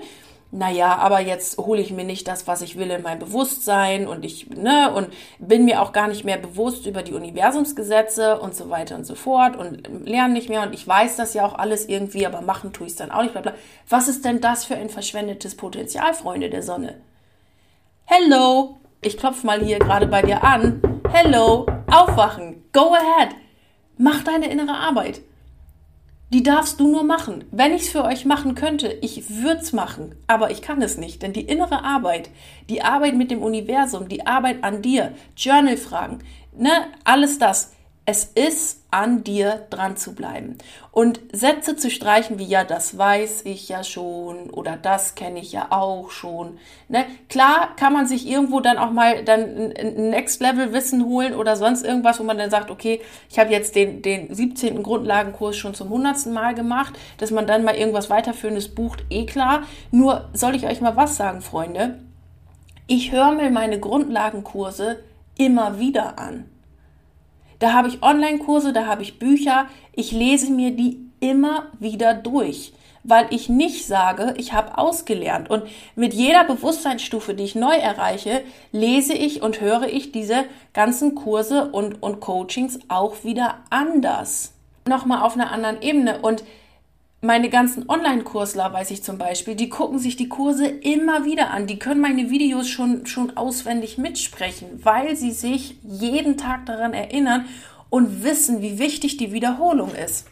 naja, 0.53 0.98
aber 0.98 1.22
jetzt 1.22 1.58
hole 1.58 1.79
ich 1.79 1.91
mir 1.91 2.03
nicht 2.03 2.27
das, 2.27 2.46
was 2.46 2.62
ich 2.62 2.77
will 2.77 2.91
in 2.91 3.03
mein 3.03 3.20
Bewusstsein 3.20 4.05
und 4.05 4.25
ich, 4.25 4.50
ne, 4.50 4.93
und 4.93 5.08
bin 5.39 5.63
mir 5.63 5.81
auch 5.81 5.93
gar 5.93 6.10
nicht 6.10 6.25
mehr 6.25 6.38
bewusst 6.38 6.86
über 6.86 7.03
die 7.03 7.13
Universumsgesetze 7.13 8.38
und 8.38 8.53
so 8.53 8.70
weiter 8.70 8.96
und 8.96 9.05
so 9.05 9.15
fort 9.15 9.55
und 9.55 9.88
lerne 10.05 10.34
nicht 10.34 10.50
mehr 10.50 10.63
und 10.63 10.74
ich 10.74 10.86
weiß 10.86 11.15
das 11.15 11.34
ja 11.34 11.46
auch 11.46 11.53
alles 11.53 11.88
irgendwie, 11.88 12.25
aber 12.27 12.41
machen 12.41 12.74
tue 12.74 12.88
ich 12.88 12.91
es 12.91 12.98
dann 12.98 13.12
auch 13.12 13.22
nicht, 13.22 13.31
bla 13.31 13.41
bla. 13.41 13.53
Was 13.88 14.10
ist 14.10 14.25
denn 14.25 14.41
das 14.41 14.65
für 14.65 14.75
ein 14.75 14.89
verschwendetes 14.89 15.55
Potenzial, 15.55 16.13
Freunde 16.13 16.50
der 16.50 16.63
Sonne? 16.63 17.00
Hello! 18.03 18.77
Ich 19.01 19.17
klopfe 19.17 19.48
mal 19.48 19.63
hier 19.63 19.79
gerade 19.79 20.05
bei 20.05 20.22
dir 20.22 20.43
an. 20.43 20.81
Hello! 21.13 21.65
Aufwachen! 21.89 22.65
Go 22.74 22.93
ahead! 22.93 23.29
Mach 23.98 24.22
deine 24.24 24.51
innere 24.51 24.75
Arbeit 24.75 25.22
die 26.34 26.44
darfst 26.44 26.80
du 26.80 26.90
nur 26.90 27.04
machen. 27.04 27.44
Wenn 27.52 27.74
ich 27.74 27.84
es 27.84 27.90
für 27.90 28.04
euch 28.04 28.26
machen 28.26 28.56
könnte, 28.56 28.88
ich 29.02 29.30
würde 29.30 29.62
es 29.62 29.74
machen, 29.74 30.16
aber 30.28 30.50
ich 30.52 30.62
kann 30.62 30.82
es 30.82 30.98
nicht, 30.98 31.22
denn 31.22 31.34
die 31.34 31.42
innere 31.42 31.84
Arbeit, 31.84 32.30
die 32.70 32.82
Arbeit 32.82 33.16
mit 33.16 33.32
dem 33.32 33.42
Universum, 33.42 34.08
die 34.08 34.26
Arbeit 34.26 34.64
an 34.64 34.82
dir, 34.82 35.14
Journal-Fragen, 35.36 36.20
ne, 36.58 36.72
alles 37.04 37.38
das, 37.38 37.74
es 38.06 38.24
ist 38.24 38.81
an 38.92 39.24
dir 39.24 39.66
dran 39.70 39.96
zu 39.96 40.14
bleiben. 40.14 40.58
Und 40.92 41.22
Sätze 41.32 41.78
zu 41.78 41.90
streichen 41.90 42.38
wie, 42.38 42.46
ja, 42.46 42.66
das 42.66 42.98
weiß 42.98 43.46
ich 43.46 43.70
ja 43.70 43.84
schon 43.86 44.50
oder 44.50 44.76
das 44.76 45.16
kenne 45.16 45.40
ich 45.40 45.54
ja 45.54 45.68
auch 45.70 46.12
schon. 46.12 46.60
Ne? 46.90 47.06
Klar 47.30 47.76
kann 47.78 47.94
man 47.94 48.06
sich 48.06 48.28
irgendwo 48.28 48.60
dann 48.60 48.78
auch 48.78 48.92
mal 48.92 49.24
dann 49.24 49.72
ein 49.72 50.10
Next 50.10 50.42
Level 50.42 50.74
Wissen 50.74 51.06
holen 51.06 51.34
oder 51.34 51.56
sonst 51.56 51.86
irgendwas, 51.86 52.20
wo 52.20 52.24
man 52.24 52.38
dann 52.38 52.50
sagt, 52.50 52.70
okay, 52.70 53.02
ich 53.30 53.40
habe 53.40 53.52
jetzt 53.52 53.76
den, 53.76 54.02
den 54.02 54.34
17. 54.34 54.84
Grundlagenkurs 54.84 55.56
schon 55.56 55.74
zum 55.74 55.88
100. 55.88 56.26
Mal 56.26 56.54
gemacht, 56.54 56.94
dass 57.18 57.32
man 57.32 57.48
dann 57.48 57.64
mal 57.64 57.76
irgendwas 57.76 58.10
weiterführendes 58.10 58.76
bucht, 58.76 59.06
eh 59.10 59.26
klar. 59.26 59.64
Nur 59.92 60.30
soll 60.34 60.56
ich 60.56 60.68
euch 60.68 60.82
mal 60.82 60.98
was 60.98 61.16
sagen, 61.16 61.42
Freunde? 61.42 62.00
Ich 62.88 63.14
höre 63.14 63.32
mir 63.32 63.50
meine 63.52 63.80
Grundlagenkurse 63.80 65.02
immer 65.38 65.80
wieder 65.80 66.20
an. 66.20 66.50
Da 67.62 67.74
habe 67.74 67.89
ich 67.89 68.01
Online-Kurse, 68.01 68.74
da 68.74 68.88
habe 68.88 69.03
ich 69.03 69.20
Bücher. 69.20 69.68
Ich 69.94 70.12
lese 70.12 70.51
mir 70.51 70.72
die 70.72 70.98
immer 71.20 71.68
wieder 71.80 72.15
durch, 72.15 72.74
weil 73.03 73.27
ich 73.30 73.50
nicht 73.50 73.86
sage, 73.86 74.34
ich 74.38 74.51
habe 74.51 74.80
ausgelernt. 74.80 75.48
Und 75.48 75.65
mit 75.96 76.15
jeder 76.15 76.44
Bewusstseinsstufe, 76.44 77.36
die 77.36 77.44
ich 77.44 77.53
neu 77.53 77.75
erreiche, 77.75 78.41
lese 78.72 79.13
ich 79.13 79.44
und 79.44 79.62
höre 79.62 79.84
ich 79.84 80.12
diese 80.12 80.46
ganzen 80.74 81.13
Kurse 81.13 81.70
und, 81.72 82.01
und 82.01 82.20
Coachings 82.20 82.80
auch 82.88 83.24
wieder 83.24 83.60
anders. 83.70 84.53
Nochmal 84.88 85.22
auf 85.22 85.36
einer 85.36 85.51
anderen 85.51 85.84
Ebene. 85.84 86.20
Und 86.20 86.44
meine 87.22 87.50
ganzen 87.50 87.88
Online-Kursler, 87.88 88.74
weiß 88.74 88.90
ich 88.90 89.04
zum 89.04 89.20
Beispiel, 89.20 89.54
die 89.56 89.70
gucken 89.70 90.00
sich 90.00 90.16
die 90.16 90.28
Kurse 90.28 90.68
immer 90.68 91.24
wieder 91.24 91.51
an. 91.51 91.68
Die 91.68 91.78
können 91.78 92.01
meine 92.01 92.32
Videos 92.32 92.68
schon, 92.68 93.06
schon 93.06 93.38
auswendig 93.38 94.00
mitsprechen, 94.00 94.84
weil 94.84 95.16
sie 95.16 95.32
sich 95.32 95.75
jeden 95.84 96.38
Tag 96.38 96.66
daran 96.66 96.94
erinnern 96.94 97.46
und 97.92 98.24
wissen, 98.24 98.62
wie 98.62 98.80
wichtig 98.80 99.18
die 99.18 99.34
Wiederholung 99.34 99.94
ist. 99.94 100.28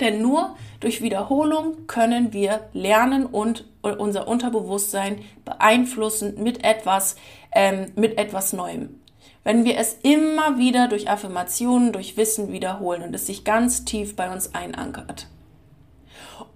Denn 0.00 0.20
nur 0.20 0.56
durch 0.80 1.02
Wiederholung 1.02 1.86
können 1.86 2.32
wir 2.32 2.68
lernen 2.72 3.24
und 3.24 3.64
unser 3.82 4.26
Unterbewusstsein 4.28 5.20
beeinflussen 5.44 6.42
mit 6.42 6.64
etwas, 6.64 7.16
ähm, 7.52 7.92
mit 7.94 8.18
etwas 8.18 8.52
Neuem. 8.52 9.00
Wenn 9.44 9.64
wir 9.64 9.78
es 9.78 9.98
immer 10.02 10.58
wieder 10.58 10.88
durch 10.88 11.08
Affirmationen, 11.08 11.92
durch 11.92 12.16
Wissen 12.16 12.52
wiederholen 12.52 13.02
und 13.02 13.14
es 13.14 13.26
sich 13.26 13.44
ganz 13.44 13.84
tief 13.84 14.14
bei 14.14 14.32
uns 14.32 14.54
einankert. 14.54 15.28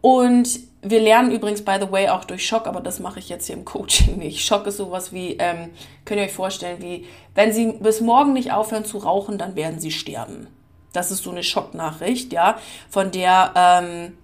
Und 0.02 0.60
wir 0.82 1.00
lernen 1.00 1.30
übrigens, 1.30 1.64
by 1.64 1.76
the 1.80 1.90
way, 1.90 2.08
auch 2.08 2.24
durch 2.24 2.46
Schock, 2.46 2.66
aber 2.66 2.80
das 2.80 2.98
mache 2.98 3.20
ich 3.20 3.28
jetzt 3.28 3.46
hier 3.46 3.56
im 3.56 3.64
Coaching 3.64 4.18
nicht. 4.18 4.44
Schock 4.44 4.66
ist 4.66 4.76
sowas 4.76 5.12
wie, 5.12 5.36
ähm, 5.38 5.70
könnt 6.04 6.20
ihr 6.20 6.26
euch 6.26 6.32
vorstellen, 6.32 6.82
wie, 6.82 7.06
wenn 7.34 7.52
Sie 7.52 7.72
bis 7.72 8.00
morgen 8.00 8.32
nicht 8.32 8.52
aufhören 8.52 8.84
zu 8.84 8.98
rauchen, 8.98 9.38
dann 9.38 9.54
werden 9.54 9.78
Sie 9.78 9.92
sterben. 9.92 10.48
Das 10.92 11.10
ist 11.10 11.22
so 11.22 11.30
eine 11.30 11.44
Schocknachricht, 11.44 12.32
ja, 12.32 12.58
von 12.90 13.12
der, 13.12 13.52
ähm, 13.56 14.18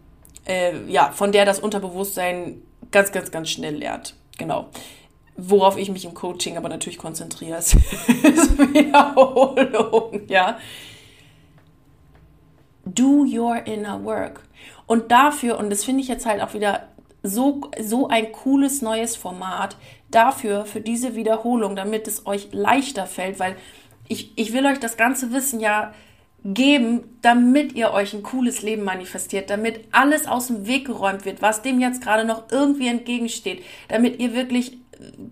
äh, 0.47 0.85
ja, 0.91 1.13
von 1.13 1.31
der 1.31 1.45
das 1.45 1.61
Unterbewusstsein 1.61 2.61
ganz, 2.91 3.13
ganz, 3.13 3.31
ganz 3.31 3.49
schnell 3.49 3.77
lernt. 3.77 4.17
Genau. 4.37 4.67
Worauf 5.37 5.79
ich 5.79 5.91
mich 5.91 6.05
im 6.05 6.15
Coaching 6.15 6.57
aber 6.57 6.69
natürlich 6.69 6.99
konzentriere, 6.99 7.59
ist 7.59 7.79
Wiederholung, 7.79 10.23
ja. 10.27 10.59
Do 12.85 13.25
your 13.25 13.65
inner 13.65 14.05
work. 14.05 14.43
Und 14.89 15.13
dafür, 15.13 15.59
und 15.59 15.71
das 15.71 15.85
finde 15.85 16.01
ich 16.01 16.09
jetzt 16.09 16.27
halt 16.27 16.43
auch 16.43 16.55
wieder 16.55 16.89
so, 17.23 17.71
so 17.81 18.09
ein 18.09 18.33
cooles 18.33 18.83
neues 18.83 19.15
Format, 19.15 19.77
dafür, 20.11 20.65
für 20.65 20.81
diese 20.81 21.15
Wiederholung, 21.15 21.77
damit 21.77 22.09
es 22.09 22.27
euch 22.27 22.49
leichter 22.53 23.07
fällt, 23.07 23.39
weil 23.39 23.57
ich, 24.09 24.33
ich 24.37 24.53
will 24.53 24.65
euch 24.67 24.81
das 24.81 24.97
ganze 24.97 25.33
Wissen 25.33 25.61
ja 25.61 25.93
geben, 26.45 27.19
damit 27.21 27.75
ihr 27.75 27.93
euch 27.93 28.15
ein 28.15 28.23
cooles 28.23 28.63
Leben 28.63 28.85
manifestiert, 28.85 29.51
damit 29.51 29.81
alles 29.93 30.27
aus 30.27 30.47
dem 30.47 30.67
Weg 30.67 30.87
geräumt 30.87 31.25
wird, 31.25 31.43
was 31.43 31.63
dem 31.63 31.81
jetzt 31.81 32.03
gerade 32.03 32.25
noch 32.25 32.45
irgendwie 32.51 32.89
entgegensteht, 32.89 33.63
damit 33.89 34.19
ihr 34.21 34.35
wirklich 34.35 34.79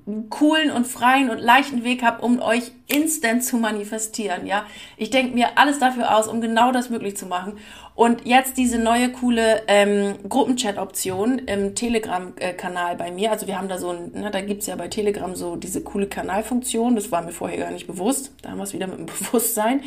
einen 0.07 0.29
coolen 0.31 0.71
und 0.71 0.87
freien 0.87 1.31
und 1.31 1.39
leichten 1.39 1.83
Weg 1.83 2.03
habt, 2.03 2.23
um 2.23 2.41
euch 2.41 2.71
instant 2.87 3.43
zu 3.43 3.57
manifestieren, 3.57 4.47
ja. 4.47 4.65
Ich 4.97 5.11
denke 5.11 5.35
mir 5.35 5.59
alles 5.59 5.79
dafür 5.79 6.17
aus, 6.17 6.29
um 6.29 6.41
genau 6.41 6.71
das 6.71 6.91
möglich 6.91 7.17
zu 7.17 7.27
machen. 7.27 7.59
Und 7.97 8.27
jetzt 8.27 8.59
diese 8.59 8.79
neue 8.79 9.11
coole 9.11 9.63
ähm, 9.69 10.17
Gruppenchat-Option 10.29 11.39
im 11.39 11.75
Telegram-Kanal 11.75 12.95
bei 12.97 13.11
mir. 13.11 13.33
Also 13.33 13.47
wir 13.47 13.59
haben 13.59 13.69
da 13.69 13.79
so 13.79 13.89
ein, 13.89 14.13
ne, 14.13 14.31
da 14.31 14.43
gibt's 14.43 14.67
ja 14.67 14.77
bei 14.77 14.89
Telegram 14.89 15.35
so 15.35 15.57
diese 15.57 15.81
coole 15.81 16.07
Kanalfunktion. 16.07 16.95
Das 16.95 17.11
war 17.11 17.23
mir 17.23 17.33
vorher 17.33 17.57
gar 17.57 17.71
nicht 17.71 17.87
bewusst. 17.87 18.33
Da 18.43 18.51
haben 18.51 18.59
wir 18.59 18.65
es 18.65 18.75
wieder 18.75 18.87
mit 18.87 18.99
dem 18.99 19.07
Bewusstsein. 19.19 19.81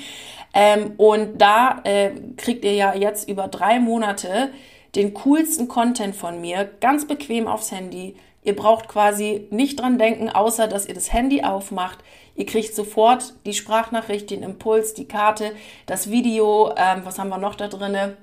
Ähm, 0.55 0.93
und 0.97 1.39
da 1.39 1.81
äh, 1.83 2.09
kriegt 2.35 2.65
ihr 2.65 2.73
ja 2.73 2.95
jetzt 2.95 3.29
über 3.29 3.47
drei 3.47 3.79
Monate 3.79 4.49
den 4.95 5.13
coolsten 5.13 5.67
Content 5.67 6.15
von 6.15 6.41
mir, 6.41 6.67
ganz 6.81 7.07
bequem 7.07 7.47
aufs 7.47 7.71
Handy. 7.71 8.15
Ihr 8.41 8.55
braucht 8.55 8.87
quasi 8.87 9.47
nicht 9.51 9.79
dran 9.79 9.99
denken, 9.99 10.29
außer 10.29 10.67
dass 10.67 10.87
ihr 10.87 10.95
das 10.95 11.13
Handy 11.13 11.43
aufmacht. 11.43 11.99
Ihr 12.39 12.45
kriegt 12.45 12.73
sofort 12.73 13.33
die 13.45 13.53
Sprachnachricht, 13.53 14.29
den 14.29 14.43
Impuls, 14.43 14.93
die 14.93 15.09
Karte, 15.09 15.51
das 15.87 16.09
Video, 16.09 16.73
ähm, 16.77 17.01
was 17.03 17.19
haben 17.19 17.27
wir 17.27 17.37
noch 17.37 17.55
da 17.55 17.67
drinne? 17.67 18.15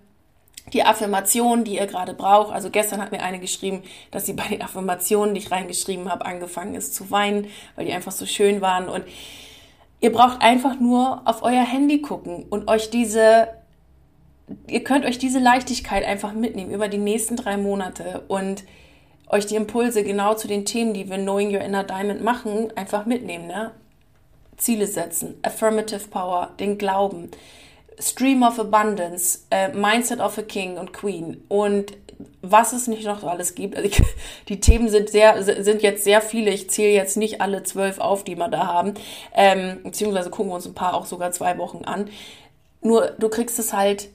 Die 0.72 0.84
Affirmationen, 0.84 1.66
die 1.66 1.74
ihr 1.74 1.86
gerade 1.86 2.14
braucht. 2.14 2.50
Also 2.50 2.70
gestern 2.70 3.02
hat 3.02 3.12
mir 3.12 3.22
eine 3.22 3.40
geschrieben, 3.40 3.82
dass 4.10 4.24
sie 4.24 4.32
bei 4.32 4.48
den 4.48 4.62
Affirmationen, 4.62 5.34
die 5.34 5.42
ich 5.42 5.50
reingeschrieben 5.50 6.10
habe, 6.10 6.24
angefangen 6.24 6.74
ist 6.74 6.94
zu 6.94 7.10
weinen, 7.10 7.48
weil 7.74 7.84
die 7.84 7.92
einfach 7.92 8.10
so 8.10 8.24
schön 8.24 8.62
waren. 8.62 8.88
Und 8.88 9.04
ihr 10.00 10.12
braucht 10.12 10.40
einfach 10.40 10.80
nur 10.80 11.20
auf 11.26 11.42
euer 11.42 11.66
Handy 11.66 12.00
gucken 12.00 12.46
und 12.48 12.68
euch 12.70 12.88
diese 12.88 13.48
ihr 14.66 14.82
könnt 14.82 15.04
euch 15.04 15.18
diese 15.18 15.40
Leichtigkeit 15.40 16.04
einfach 16.06 16.32
mitnehmen 16.32 16.70
über 16.70 16.88
die 16.88 16.96
nächsten 16.96 17.36
drei 17.36 17.58
Monate 17.58 18.22
und 18.28 18.64
euch 19.28 19.44
die 19.44 19.56
Impulse 19.56 20.04
genau 20.04 20.32
zu 20.32 20.48
den 20.48 20.64
Themen, 20.64 20.94
die 20.94 21.10
wir 21.10 21.18
Knowing 21.18 21.54
Your 21.54 21.60
Inner 21.60 21.84
Diamond 21.84 22.24
machen, 22.24 22.72
einfach 22.76 23.04
mitnehmen. 23.04 23.46
Ne? 23.46 23.72
Ziele 24.56 24.86
setzen, 24.86 25.38
Affirmative 25.42 26.08
Power, 26.08 26.50
den 26.58 26.78
Glauben, 26.78 27.30
Stream 27.98 28.42
of 28.42 28.58
Abundance, 28.58 29.40
äh, 29.50 29.68
Mindset 29.68 30.20
of 30.20 30.38
a 30.38 30.42
King 30.42 30.76
und 30.76 30.92
Queen 30.92 31.42
und 31.48 31.92
was 32.42 32.72
es 32.72 32.86
nicht 32.86 33.04
noch 33.04 33.22
alles 33.24 33.54
gibt. 33.54 33.76
Also 33.76 33.88
ich, 33.88 34.02
die 34.48 34.60
Themen 34.60 34.88
sind 34.88 35.10
sehr, 35.10 35.42
sind 35.42 35.82
jetzt 35.82 36.04
sehr 36.04 36.20
viele. 36.20 36.50
Ich 36.50 36.70
zähle 36.70 36.92
jetzt 36.92 37.16
nicht 37.16 37.40
alle 37.40 37.62
zwölf 37.62 37.98
auf, 37.98 38.24
die 38.24 38.36
wir 38.36 38.48
da 38.48 38.66
haben. 38.66 38.94
Ähm, 39.34 39.80
beziehungsweise 39.82 40.30
gucken 40.30 40.50
wir 40.50 40.56
uns 40.56 40.66
ein 40.66 40.74
paar 40.74 40.94
auch 40.94 41.06
sogar 41.06 41.32
zwei 41.32 41.58
Wochen 41.58 41.84
an. 41.84 42.08
Nur 42.80 43.08
du 43.18 43.28
kriegst 43.28 43.58
es 43.58 43.72
halt 43.72 44.08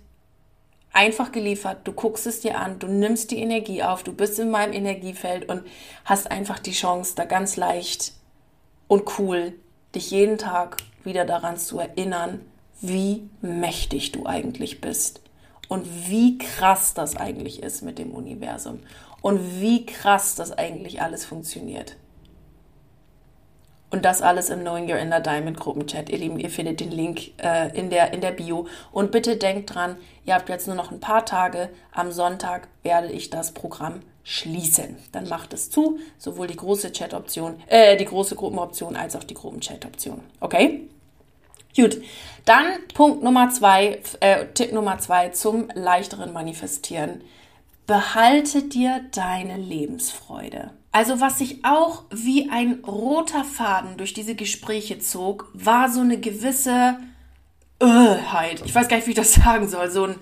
einfach 0.94 1.32
geliefert. 1.32 1.80
Du 1.84 1.94
guckst 1.94 2.26
es 2.28 2.42
dir 2.42 2.58
an, 2.58 2.80
du 2.80 2.88
nimmst 2.88 3.32
die 3.32 3.40
Energie 3.40 3.84
auf, 3.84 4.04
du 4.04 4.14
bist 4.14 4.40
in 4.40 4.50
meinem 4.50 4.74
Energiefeld 4.74 5.48
und 5.50 5.64
hast 6.06 6.32
einfach 6.32 6.60
die 6.60 6.72
Chance, 6.72 7.14
da 7.16 7.26
ganz 7.26 7.56
leicht 7.56 8.14
und 8.88 9.20
cool 9.20 9.54
dich 9.96 10.12
jeden 10.12 10.38
Tag 10.38 10.78
wieder 11.04 11.26
daran 11.26 11.58
zu 11.58 11.80
erinnern, 11.80 12.42
wie 12.82 13.30
mächtig 13.42 14.12
du 14.12 14.26
eigentlich 14.26 14.82
bist 14.82 15.22
und 15.68 16.10
wie 16.10 16.38
krass 16.38 16.94
das 16.94 17.16
eigentlich 17.16 17.62
ist 17.62 17.82
mit 17.82 18.00
dem 18.00 18.12
Universum 18.12 18.80
und 19.22 19.62
wie 19.62 19.86
krass 19.86 20.36
das 20.36 20.52
eigentlich 20.52 21.02
alles 21.02 21.26
funktioniert. 21.26 21.96
Und 23.92 24.06
das 24.06 24.22
alles 24.22 24.50
im 24.50 24.62
Knowing 24.62 24.90
Your 24.90 24.98
Inner 24.98 25.20
Diamond 25.20 25.60
Gruppenchat. 25.60 26.10
Ihr 26.10 26.20
Lieben, 26.20 26.40
ihr 26.40 26.50
findet 26.50 26.80
den 26.80 26.92
Link 26.92 27.32
äh, 27.44 27.78
in, 27.78 27.90
der, 27.90 28.14
in 28.14 28.22
der 28.22 28.32
Bio. 28.32 28.68
Und 28.94 29.12
bitte 29.12 29.36
denkt 29.36 29.76
dran, 29.76 29.98
ihr 30.26 30.34
habt 30.34 30.48
jetzt 30.48 30.68
nur 30.68 30.78
noch 30.78 30.92
ein 30.92 31.02
paar 31.02 31.26
Tage. 31.26 31.68
Am 31.92 32.14
Sonntag 32.14 32.70
werde 32.84 33.12
ich 33.12 33.30
das 33.30 33.54
Programm 33.54 34.00
schließen. 34.24 34.98
Dann 35.12 35.28
macht 35.28 35.54
es 35.54 35.70
zu, 35.70 36.00
sowohl 36.18 36.48
die 36.48 36.56
große 36.56 36.92
Chat-Option, 36.92 37.62
äh, 37.68 37.98
die 37.98 38.06
große 38.06 38.36
Gruppenoption 38.36 38.96
als 38.96 39.16
auch 39.16 39.24
die 39.24 39.34
Gruppenchat-Option. 39.34 40.22
Okay? 40.40 40.88
Gut, 41.76 42.02
dann 42.46 42.66
Punkt 42.94 43.24
Nummer 43.24 43.50
zwei, 43.50 44.02
äh, 44.20 44.46
Tipp 44.54 44.74
Nummer 44.74 45.00
zwei 45.00 45.30
zum 45.30 45.70
leichteren 45.74 46.34
Manifestieren. 46.34 47.22
Behalte 47.88 48.64
dir 48.64 49.02
deine 49.14 49.58
Lebensfreude. 49.58 50.72
Also 50.92 51.22
was 51.22 51.40
sich 51.40 51.64
auch 51.64 52.04
wie 52.10 52.50
ein 52.50 52.84
roter 52.86 53.46
Faden 53.46 53.96
durch 53.98 54.14
diese 54.14 54.36
Gespräche 54.36 55.00
zog, 55.00 55.50
war 55.54 55.90
so 55.90 56.02
eine 56.02 56.20
gewisse 56.20 56.98
Öhheit. 57.82 58.62
Ich 58.66 58.76
weiß 58.76 58.88
gar 58.90 58.98
nicht, 58.98 59.08
wie 59.08 59.12
ich 59.12 59.18
das 59.18 59.34
sagen 59.34 59.70
soll. 59.70 59.90
So 59.90 60.06
ein, 60.06 60.16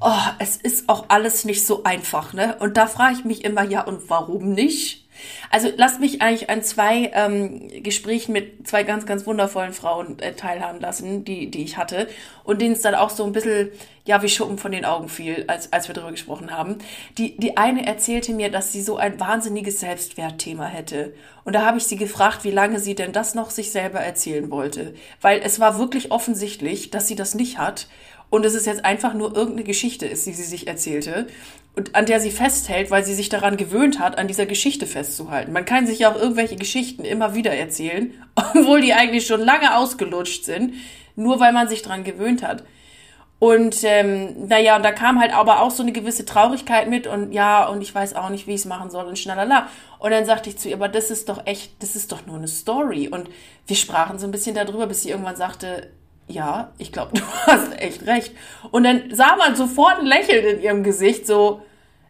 oh, 0.00 0.10
es 0.38 0.56
ist 0.56 0.88
auch 0.88 1.06
alles 1.08 1.44
nicht 1.44 1.66
so 1.66 1.84
einfach, 1.84 2.32
ne? 2.32 2.56
Und 2.60 2.76
da 2.76 2.86
frage 2.86 3.14
ich 3.14 3.24
mich 3.24 3.44
immer, 3.44 3.62
ja, 3.62 3.82
und 3.82 4.08
warum 4.10 4.52
nicht? 4.52 5.06
Also 5.50 5.70
lasst 5.74 6.00
mich 6.00 6.20
eigentlich 6.20 6.50
an 6.50 6.62
zwei 6.62 7.10
ähm, 7.14 7.68
Gesprächen 7.82 8.32
mit 8.32 8.68
zwei 8.68 8.82
ganz, 8.82 9.06
ganz 9.06 9.26
wundervollen 9.26 9.72
Frauen 9.72 10.18
äh, 10.18 10.34
teilhaben 10.34 10.80
lassen, 10.80 11.24
die, 11.24 11.50
die 11.50 11.64
ich 11.64 11.78
hatte. 11.78 12.08
Und 12.44 12.60
denen 12.60 12.74
es 12.74 12.82
dann 12.82 12.94
auch 12.94 13.10
so 13.10 13.24
ein 13.24 13.32
bisschen, 13.32 13.70
ja, 14.04 14.22
wie 14.22 14.28
Schuppen 14.28 14.58
von 14.58 14.72
den 14.72 14.84
Augen 14.84 15.08
fiel, 15.08 15.44
als, 15.48 15.72
als 15.72 15.88
wir 15.88 15.94
darüber 15.94 16.12
gesprochen 16.12 16.50
haben. 16.50 16.76
Die, 17.16 17.36
die 17.38 17.56
eine 17.56 17.86
erzählte 17.86 18.32
mir, 18.32 18.50
dass 18.50 18.72
sie 18.72 18.82
so 18.82 18.96
ein 18.98 19.18
wahnsinniges 19.18 19.80
Selbstwertthema 19.80 20.66
hätte. 20.66 21.14
Und 21.44 21.54
da 21.54 21.64
habe 21.64 21.78
ich 21.78 21.86
sie 21.86 21.96
gefragt, 21.96 22.44
wie 22.44 22.50
lange 22.50 22.78
sie 22.78 22.94
denn 22.94 23.12
das 23.12 23.34
noch 23.34 23.50
sich 23.50 23.70
selber 23.70 24.00
erzählen 24.00 24.50
wollte. 24.50 24.94
Weil 25.20 25.40
es 25.42 25.60
war 25.60 25.78
wirklich 25.78 26.10
offensichtlich, 26.10 26.90
dass 26.90 27.08
sie 27.08 27.16
das 27.16 27.34
nicht 27.34 27.58
hat 27.58 27.86
und 28.36 28.44
es 28.44 28.54
ist 28.54 28.66
jetzt 28.66 28.84
einfach 28.84 29.14
nur 29.14 29.34
irgendeine 29.34 29.64
Geschichte 29.64 30.06
ist, 30.06 30.26
die 30.26 30.32
sie 30.32 30.44
sich 30.44 30.68
erzählte 30.68 31.26
und 31.74 31.94
an 31.94 32.06
der 32.06 32.20
sie 32.20 32.30
festhält, 32.30 32.90
weil 32.90 33.04
sie 33.04 33.14
sich 33.14 33.28
daran 33.28 33.56
gewöhnt 33.56 33.98
hat, 33.98 34.18
an 34.18 34.28
dieser 34.28 34.46
Geschichte 34.46 34.86
festzuhalten. 34.86 35.52
Man 35.52 35.64
kann 35.64 35.86
sich 35.86 36.00
ja 36.00 36.12
auch 36.12 36.16
irgendwelche 36.16 36.56
Geschichten 36.56 37.04
immer 37.04 37.34
wieder 37.34 37.52
erzählen, 37.52 38.12
obwohl 38.34 38.80
die 38.80 38.94
eigentlich 38.94 39.26
schon 39.26 39.40
lange 39.40 39.76
ausgelutscht 39.76 40.44
sind, 40.44 40.74
nur 41.16 41.40
weil 41.40 41.52
man 41.52 41.68
sich 41.68 41.82
daran 41.82 42.04
gewöhnt 42.04 42.42
hat. 42.42 42.64
Und 43.38 43.84
ähm, 43.84 44.48
naja, 44.48 44.76
und 44.76 44.82
da 44.82 44.92
kam 44.92 45.20
halt 45.20 45.34
aber 45.34 45.60
auch 45.60 45.70
so 45.70 45.82
eine 45.82 45.92
gewisse 45.92 46.24
Traurigkeit 46.24 46.88
mit 46.88 47.06
und 47.06 47.32
ja, 47.32 47.66
und 47.66 47.82
ich 47.82 47.94
weiß 47.94 48.16
auch 48.16 48.30
nicht, 48.30 48.46
wie 48.46 48.54
ich 48.54 48.60
es 48.60 48.64
machen 48.64 48.88
soll 48.90 49.04
und 49.04 49.18
schnellala. 49.18 49.68
Und 49.98 50.10
dann 50.10 50.24
sagte 50.24 50.48
ich 50.48 50.58
zu 50.58 50.70
ihr, 50.70 50.76
aber 50.76 50.88
das 50.88 51.10
ist 51.10 51.28
doch 51.28 51.46
echt, 51.46 51.82
das 51.82 51.96
ist 51.96 52.12
doch 52.12 52.24
nur 52.26 52.36
eine 52.36 52.48
Story. 52.48 53.08
Und 53.08 53.28
wir 53.66 53.76
sprachen 53.76 54.18
so 54.18 54.26
ein 54.26 54.30
bisschen 54.30 54.54
darüber, 54.54 54.86
bis 54.86 55.02
sie 55.02 55.10
irgendwann 55.10 55.36
sagte, 55.36 55.90
ja, 56.28 56.72
ich 56.78 56.92
glaube, 56.92 57.12
du 57.18 57.22
hast 57.46 57.78
echt 57.80 58.06
recht. 58.06 58.32
Und 58.70 58.84
dann 58.84 59.14
sah 59.14 59.36
man 59.36 59.56
sofort 59.56 59.98
ein 59.98 60.06
Lächeln 60.06 60.44
in 60.56 60.62
ihrem 60.62 60.82
Gesicht, 60.82 61.26
so, 61.26 61.62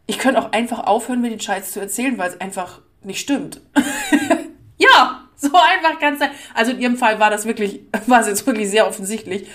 ich 0.06 0.18
könnte 0.18 0.40
auch 0.40 0.52
einfach 0.52 0.86
aufhören, 0.86 1.20
mir 1.20 1.30
den 1.30 1.40
Scheiß 1.40 1.72
zu 1.72 1.80
erzählen, 1.80 2.16
weil 2.18 2.30
es 2.30 2.40
einfach 2.40 2.80
nicht 3.02 3.20
stimmt. 3.20 3.60
ja, 4.78 5.28
so 5.36 5.50
einfach 5.52 5.98
ganz, 6.00 6.20
also 6.54 6.72
in 6.72 6.80
ihrem 6.80 6.96
Fall 6.96 7.18
war 7.18 7.30
das 7.30 7.44
wirklich, 7.44 7.80
war 8.06 8.20
es 8.20 8.28
jetzt 8.28 8.46
wirklich 8.46 8.70
sehr 8.70 8.86
offensichtlich. 8.86 9.48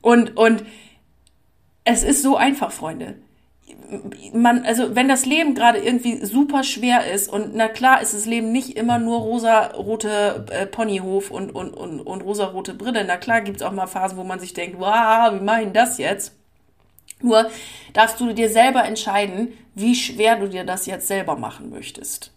Und, 0.00 0.36
und 0.36 0.64
es 1.84 2.02
ist 2.02 2.22
so 2.22 2.36
einfach, 2.36 2.72
Freunde 2.72 3.16
man, 4.32 4.64
also 4.64 4.94
wenn 4.94 5.08
das 5.08 5.26
Leben 5.26 5.54
gerade 5.54 5.78
irgendwie 5.78 6.24
super 6.24 6.64
schwer 6.64 7.10
ist 7.12 7.28
und 7.28 7.54
na 7.54 7.68
klar 7.68 8.00
ist 8.00 8.14
das 8.14 8.26
Leben 8.26 8.52
nicht 8.52 8.76
immer 8.76 8.98
nur 8.98 9.18
rosa-rote 9.18 10.46
äh, 10.50 10.66
Ponyhof 10.66 11.30
und, 11.30 11.54
und, 11.54 11.74
und, 11.74 12.00
und 12.00 12.20
rosa-rote 12.22 12.74
Brille. 12.74 13.04
Na 13.06 13.16
klar 13.16 13.40
gibt's 13.40 13.62
auch 13.62 13.72
mal 13.72 13.86
Phasen, 13.86 14.16
wo 14.18 14.24
man 14.24 14.40
sich 14.40 14.54
denkt, 14.54 14.78
wow, 14.78 15.32
wie 15.32 15.44
mache 15.44 15.62
ich 15.62 15.72
das 15.72 15.98
jetzt? 15.98 16.34
Nur 17.20 17.50
darfst 17.92 18.20
du 18.20 18.32
dir 18.32 18.48
selber 18.48 18.84
entscheiden, 18.84 19.52
wie 19.74 19.94
schwer 19.94 20.36
du 20.36 20.48
dir 20.48 20.64
das 20.64 20.86
jetzt 20.86 21.08
selber 21.08 21.36
machen 21.36 21.70
möchtest. 21.70 22.32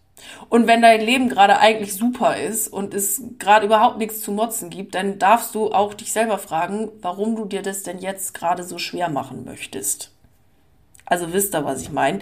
Und 0.50 0.68
wenn 0.68 0.82
dein 0.82 1.02
Leben 1.02 1.30
gerade 1.30 1.60
eigentlich 1.60 1.94
super 1.94 2.38
ist 2.38 2.68
und 2.68 2.94
es 2.94 3.22
gerade 3.38 3.66
überhaupt 3.66 3.98
nichts 3.98 4.22
zu 4.22 4.32
motzen 4.32 4.70
gibt, 4.70 4.96
dann 4.96 5.20
darfst 5.20 5.54
du 5.56 5.72
auch 5.72 5.94
dich 5.94 6.12
selber 6.12 6.38
fragen, 6.38 6.90
warum 7.02 7.36
du 7.36 7.46
dir 7.46 7.62
das 7.62 7.84
denn 7.84 8.00
jetzt 8.00 8.34
gerade 8.34 8.64
so 8.64 8.78
schwer 8.78 9.10
machen 9.10 9.46
möchtest. 9.46 10.12
Also 11.10 11.32
wisst 11.34 11.56
ihr, 11.56 11.64
was 11.66 11.82
ich 11.82 11.92
meine. 11.92 12.20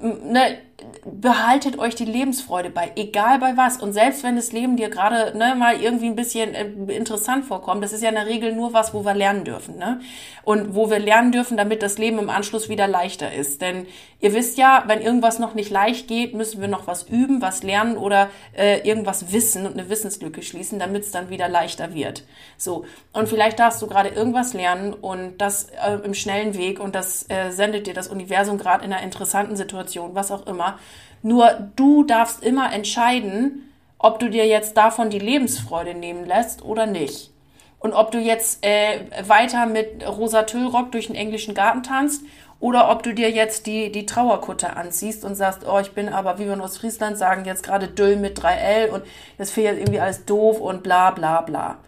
Ne, 0.00 0.58
behaltet 1.04 1.78
euch 1.78 1.94
die 1.94 2.04
Lebensfreude 2.04 2.68
bei, 2.68 2.92
egal 2.96 3.38
bei 3.38 3.56
was. 3.56 3.78
Und 3.78 3.92
selbst 3.92 4.22
wenn 4.22 4.36
das 4.36 4.52
Leben 4.52 4.76
dir 4.76 4.90
gerade 4.90 5.36
ne, 5.36 5.54
mal 5.54 5.80
irgendwie 5.80 6.06
ein 6.06 6.16
bisschen 6.16 6.54
äh, 6.54 6.66
interessant 6.94 7.46
vorkommt, 7.46 7.82
das 7.82 7.92
ist 7.92 8.02
ja 8.02 8.10
in 8.10 8.14
der 8.14 8.26
Regel 8.26 8.54
nur 8.54 8.72
was, 8.74 8.92
wo 8.92 9.04
wir 9.04 9.14
lernen 9.14 9.44
dürfen. 9.44 9.78
Ne? 9.78 10.00
Und 10.44 10.74
wo 10.74 10.90
wir 10.90 10.98
lernen 10.98 11.32
dürfen, 11.32 11.56
damit 11.56 11.82
das 11.82 11.96
Leben 11.96 12.18
im 12.18 12.28
Anschluss 12.28 12.68
wieder 12.68 12.88
leichter 12.88 13.32
ist. 13.32 13.62
Denn 13.62 13.86
ihr 14.20 14.34
wisst 14.34 14.58
ja, 14.58 14.84
wenn 14.86 15.00
irgendwas 15.00 15.38
noch 15.38 15.54
nicht 15.54 15.70
leicht 15.70 16.08
geht, 16.08 16.34
müssen 16.34 16.60
wir 16.60 16.68
noch 16.68 16.86
was 16.86 17.04
üben, 17.04 17.40
was 17.40 17.62
lernen 17.62 17.96
oder 17.96 18.28
äh, 18.54 18.86
irgendwas 18.86 19.32
wissen 19.32 19.66
und 19.66 19.78
eine 19.78 19.88
Wissenslücke 19.88 20.42
schließen, 20.42 20.78
damit 20.78 21.04
es 21.04 21.10
dann 21.10 21.30
wieder 21.30 21.48
leichter 21.48 21.94
wird. 21.94 22.24
So. 22.58 22.84
Und 23.12 23.28
vielleicht 23.28 23.58
darfst 23.58 23.80
du 23.80 23.86
gerade 23.86 24.10
irgendwas 24.10 24.52
lernen 24.52 24.92
und 24.92 25.38
das 25.38 25.68
äh, 25.70 25.94
im 26.04 26.12
schnellen 26.12 26.54
Weg 26.56 26.80
und 26.80 26.94
das 26.94 27.24
äh, 27.30 27.50
sendet 27.50 27.86
dir 27.86 27.94
das 27.94 28.08
Universum 28.08 28.58
gerade 28.58 28.84
in 28.84 28.92
einer 28.92 29.02
interessanten 29.02 29.56
Situation, 29.56 30.14
was 30.14 30.30
auch 30.30 30.46
immer 30.46 30.65
immer. 30.66 30.78
Nur 31.22 31.70
du 31.74 32.04
darfst 32.04 32.42
immer 32.42 32.72
entscheiden, 32.72 33.72
ob 33.98 34.20
du 34.20 34.30
dir 34.30 34.46
jetzt 34.46 34.76
davon 34.76 35.10
die 35.10 35.18
Lebensfreude 35.18 35.94
nehmen 35.94 36.24
lässt 36.24 36.62
oder 36.62 36.86
nicht. 36.86 37.32
Und 37.78 37.92
ob 37.92 38.10
du 38.10 38.18
jetzt 38.18 38.64
äh, 38.64 39.00
weiter 39.26 39.66
mit 39.66 40.06
rosa 40.06 40.44
Tüllrock 40.44 40.92
durch 40.92 41.08
den 41.08 41.16
englischen 41.16 41.54
Garten 41.54 41.82
tanzt 41.82 42.22
oder 42.58 42.90
ob 42.90 43.02
du 43.02 43.12
dir 43.12 43.30
jetzt 43.30 43.66
die, 43.66 43.92
die 43.92 44.06
Trauerkutte 44.06 44.76
anziehst 44.76 45.24
und 45.24 45.34
sagst, 45.34 45.66
oh, 45.68 45.78
ich 45.78 45.92
bin 45.92 46.08
aber, 46.08 46.38
wie 46.38 46.46
wir 46.46 46.54
in 46.54 46.60
Ostfriesland 46.60 47.18
sagen, 47.18 47.44
jetzt 47.44 47.62
gerade 47.62 47.88
Düll 47.88 48.16
mit 48.16 48.38
3L 48.38 48.90
und 48.90 49.04
das 49.36 49.50
fehlt 49.50 49.78
irgendwie 49.78 50.00
alles 50.00 50.24
doof 50.24 50.60
und 50.60 50.82
bla 50.82 51.10
bla 51.10 51.42
bla. 51.42 51.78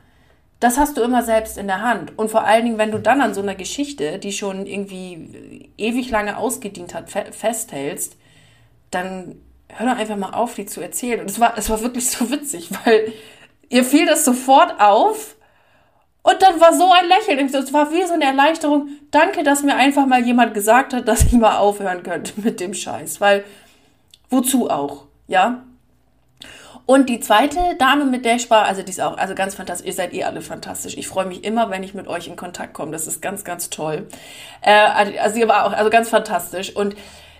Das 0.60 0.76
hast 0.76 0.96
du 0.96 1.02
immer 1.02 1.22
selbst 1.22 1.56
in 1.56 1.68
der 1.68 1.82
Hand. 1.82 2.18
Und 2.18 2.30
vor 2.30 2.44
allen 2.44 2.64
Dingen, 2.64 2.78
wenn 2.78 2.90
du 2.90 2.98
dann 2.98 3.20
an 3.20 3.32
so 3.32 3.40
einer 3.40 3.54
Geschichte, 3.54 4.18
die 4.18 4.32
schon 4.32 4.66
irgendwie 4.66 5.70
ewig 5.78 6.10
lange 6.10 6.36
ausgedient 6.36 6.94
hat, 6.94 7.08
festhältst, 7.10 8.16
dann 8.90 9.40
hör 9.68 9.86
doch 9.86 9.98
einfach 9.98 10.16
mal 10.16 10.30
auf, 10.30 10.54
die 10.54 10.66
zu 10.66 10.80
erzählen. 10.80 11.20
Und 11.20 11.30
es 11.30 11.40
war, 11.40 11.56
es 11.56 11.70
war 11.70 11.80
wirklich 11.82 12.10
so 12.10 12.30
witzig, 12.30 12.70
weil 12.84 13.12
ihr 13.68 13.84
fiel 13.84 14.06
das 14.06 14.24
sofort 14.24 14.80
auf 14.80 15.36
und 16.22 16.42
dann 16.42 16.60
war 16.60 16.74
so 16.74 16.92
ein 16.92 17.08
Lächeln. 17.08 17.46
Es 17.46 17.72
war 17.72 17.90
wie 17.90 18.06
so 18.06 18.14
eine 18.14 18.24
Erleichterung. 18.24 18.88
Danke, 19.10 19.44
dass 19.44 19.62
mir 19.62 19.76
einfach 19.76 20.06
mal 20.06 20.22
jemand 20.24 20.52
gesagt 20.52 20.92
hat, 20.92 21.08
dass 21.08 21.22
ich 21.22 21.32
mal 21.32 21.56
aufhören 21.56 22.02
könnte 22.02 22.32
mit 22.42 22.60
dem 22.60 22.74
Scheiß. 22.74 23.20
Weil, 23.20 23.44
wozu 24.28 24.68
auch, 24.68 25.04
ja? 25.26 25.62
Und 26.84 27.08
die 27.10 27.20
zweite 27.20 27.76
Dame, 27.78 28.04
mit 28.04 28.24
der 28.24 28.36
ich 28.36 28.48
war, 28.50 28.64
also 28.64 28.82
die 28.82 28.90
ist 28.90 29.00
auch, 29.00 29.18
also 29.18 29.34
ganz 29.34 29.54
fantastisch. 29.54 29.86
Ihr 29.86 29.92
seid 29.92 30.14
eh 30.14 30.24
alle 30.24 30.40
fantastisch. 30.40 30.96
Ich 30.96 31.06
freue 31.06 31.26
mich 31.26 31.44
immer, 31.44 31.70
wenn 31.70 31.82
ich 31.82 31.94
mit 31.94 32.08
euch 32.08 32.26
in 32.28 32.36
Kontakt 32.36 32.74
komme. 32.74 32.92
Das 32.92 33.06
ist 33.06 33.20
ganz, 33.20 33.44
ganz 33.44 33.70
toll. 33.70 34.08
Äh, 34.62 34.72
also 35.18 35.38
ihr 35.38 35.48
war 35.48 35.66
auch, 35.66 35.72
also 35.72 35.90
ganz 35.90 36.08
fantastisch. 36.08 36.74
Und 36.74 36.94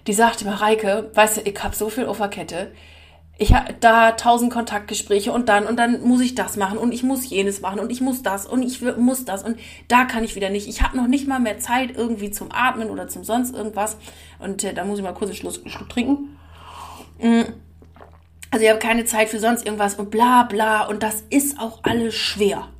die 0.09 0.14
sagte, 0.14 0.47
Mareike, 0.47 1.11
weißt 1.14 1.37
du, 1.37 1.40
ich 1.42 1.62
habe 1.62 1.77
so 1.77 1.90
viel 1.90 2.07
auf 2.07 2.16
der 2.16 2.29
Kette. 2.29 2.73
Ich 3.37 3.53
habe 3.53 3.75
da 3.79 4.12
tausend 4.12 4.51
Kontaktgespräche 4.51 5.31
und 5.31 5.51
dann 5.51 5.66
und 5.66 5.77
dann 5.77 6.01
muss 6.03 6.23
ich 6.23 6.35
das 6.35 6.57
machen 6.57 6.79
und 6.79 6.92
ich 6.92 7.05
muss 7.05 7.29
jenes 7.29 7.61
machen 7.61 7.79
und 7.79 7.92
ich 7.92 8.01
muss 8.01 8.23
das 8.23 8.47
und 8.47 8.62
ich 8.62 8.81
muss 8.81 9.27
das 9.27 9.44
und 9.44 9.61
da 9.87 10.07
kann 10.07 10.25
ich 10.25 10.35
wieder 10.35 10.49
nicht. 10.49 10.66
Ich 10.66 10.83
habe 10.83 10.97
noch 10.97 11.07
nicht 11.07 11.29
mal 11.29 11.38
mehr 11.38 11.59
Zeit 11.59 11.94
irgendwie 11.94 12.31
zum 12.31 12.51
Atmen 12.51 12.90
oder 12.90 13.07
zum 13.07 13.23
sonst 13.23 13.55
irgendwas 13.55 13.97
und 14.40 14.64
äh, 14.64 14.73
da 14.75 14.85
muss 14.85 14.99
ich 14.99 15.05
mal 15.05 15.12
kurz 15.12 15.31
einen 15.31 15.37
Schluss, 15.37 15.61
Schluck 15.66 15.88
trinken. 15.90 16.37
Mm. 17.21 17.42
Also 18.51 18.64
ich 18.64 18.71
habe 18.71 18.81
keine 18.81 19.05
Zeit 19.05 19.29
für 19.29 19.38
sonst 19.38 19.66
irgendwas 19.66 19.97
und 19.97 20.11
bla 20.11 20.44
bla 20.44 20.87
und 20.87 21.03
das 21.03 21.23
ist 21.29 21.61
auch 21.61 21.81
alles 21.85 22.14
schwer. 22.14 22.71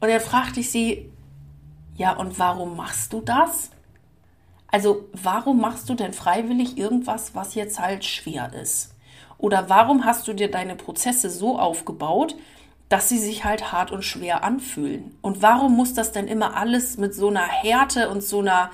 Und 0.00 0.08
dann 0.08 0.20
fragte 0.20 0.60
ich 0.60 0.70
sie, 0.70 1.12
ja 1.94 2.16
und 2.16 2.38
warum 2.38 2.76
machst 2.76 3.12
du 3.12 3.20
das? 3.20 3.70
Also 4.70 5.08
warum 5.12 5.60
machst 5.60 5.88
du 5.88 5.94
denn 5.94 6.12
freiwillig 6.12 6.76
irgendwas, 6.76 7.34
was 7.34 7.54
jetzt 7.54 7.80
halt 7.80 8.04
schwer 8.04 8.52
ist? 8.52 8.94
Oder 9.38 9.68
warum 9.68 10.04
hast 10.04 10.28
du 10.28 10.32
dir 10.32 10.50
deine 10.50 10.76
Prozesse 10.76 11.30
so 11.30 11.58
aufgebaut, 11.58 12.36
dass 12.88 13.08
sie 13.08 13.18
sich 13.18 13.44
halt 13.44 13.72
hart 13.72 13.90
und 13.90 14.04
schwer 14.04 14.44
anfühlen? 14.44 15.16
Und 15.22 15.42
warum 15.42 15.76
muss 15.76 15.94
das 15.94 16.12
denn 16.12 16.28
immer 16.28 16.56
alles 16.56 16.98
mit 16.98 17.14
so 17.14 17.28
einer 17.28 17.46
Härte 17.46 18.10
und 18.10 18.22
so 18.22 18.40
einer 18.40 18.70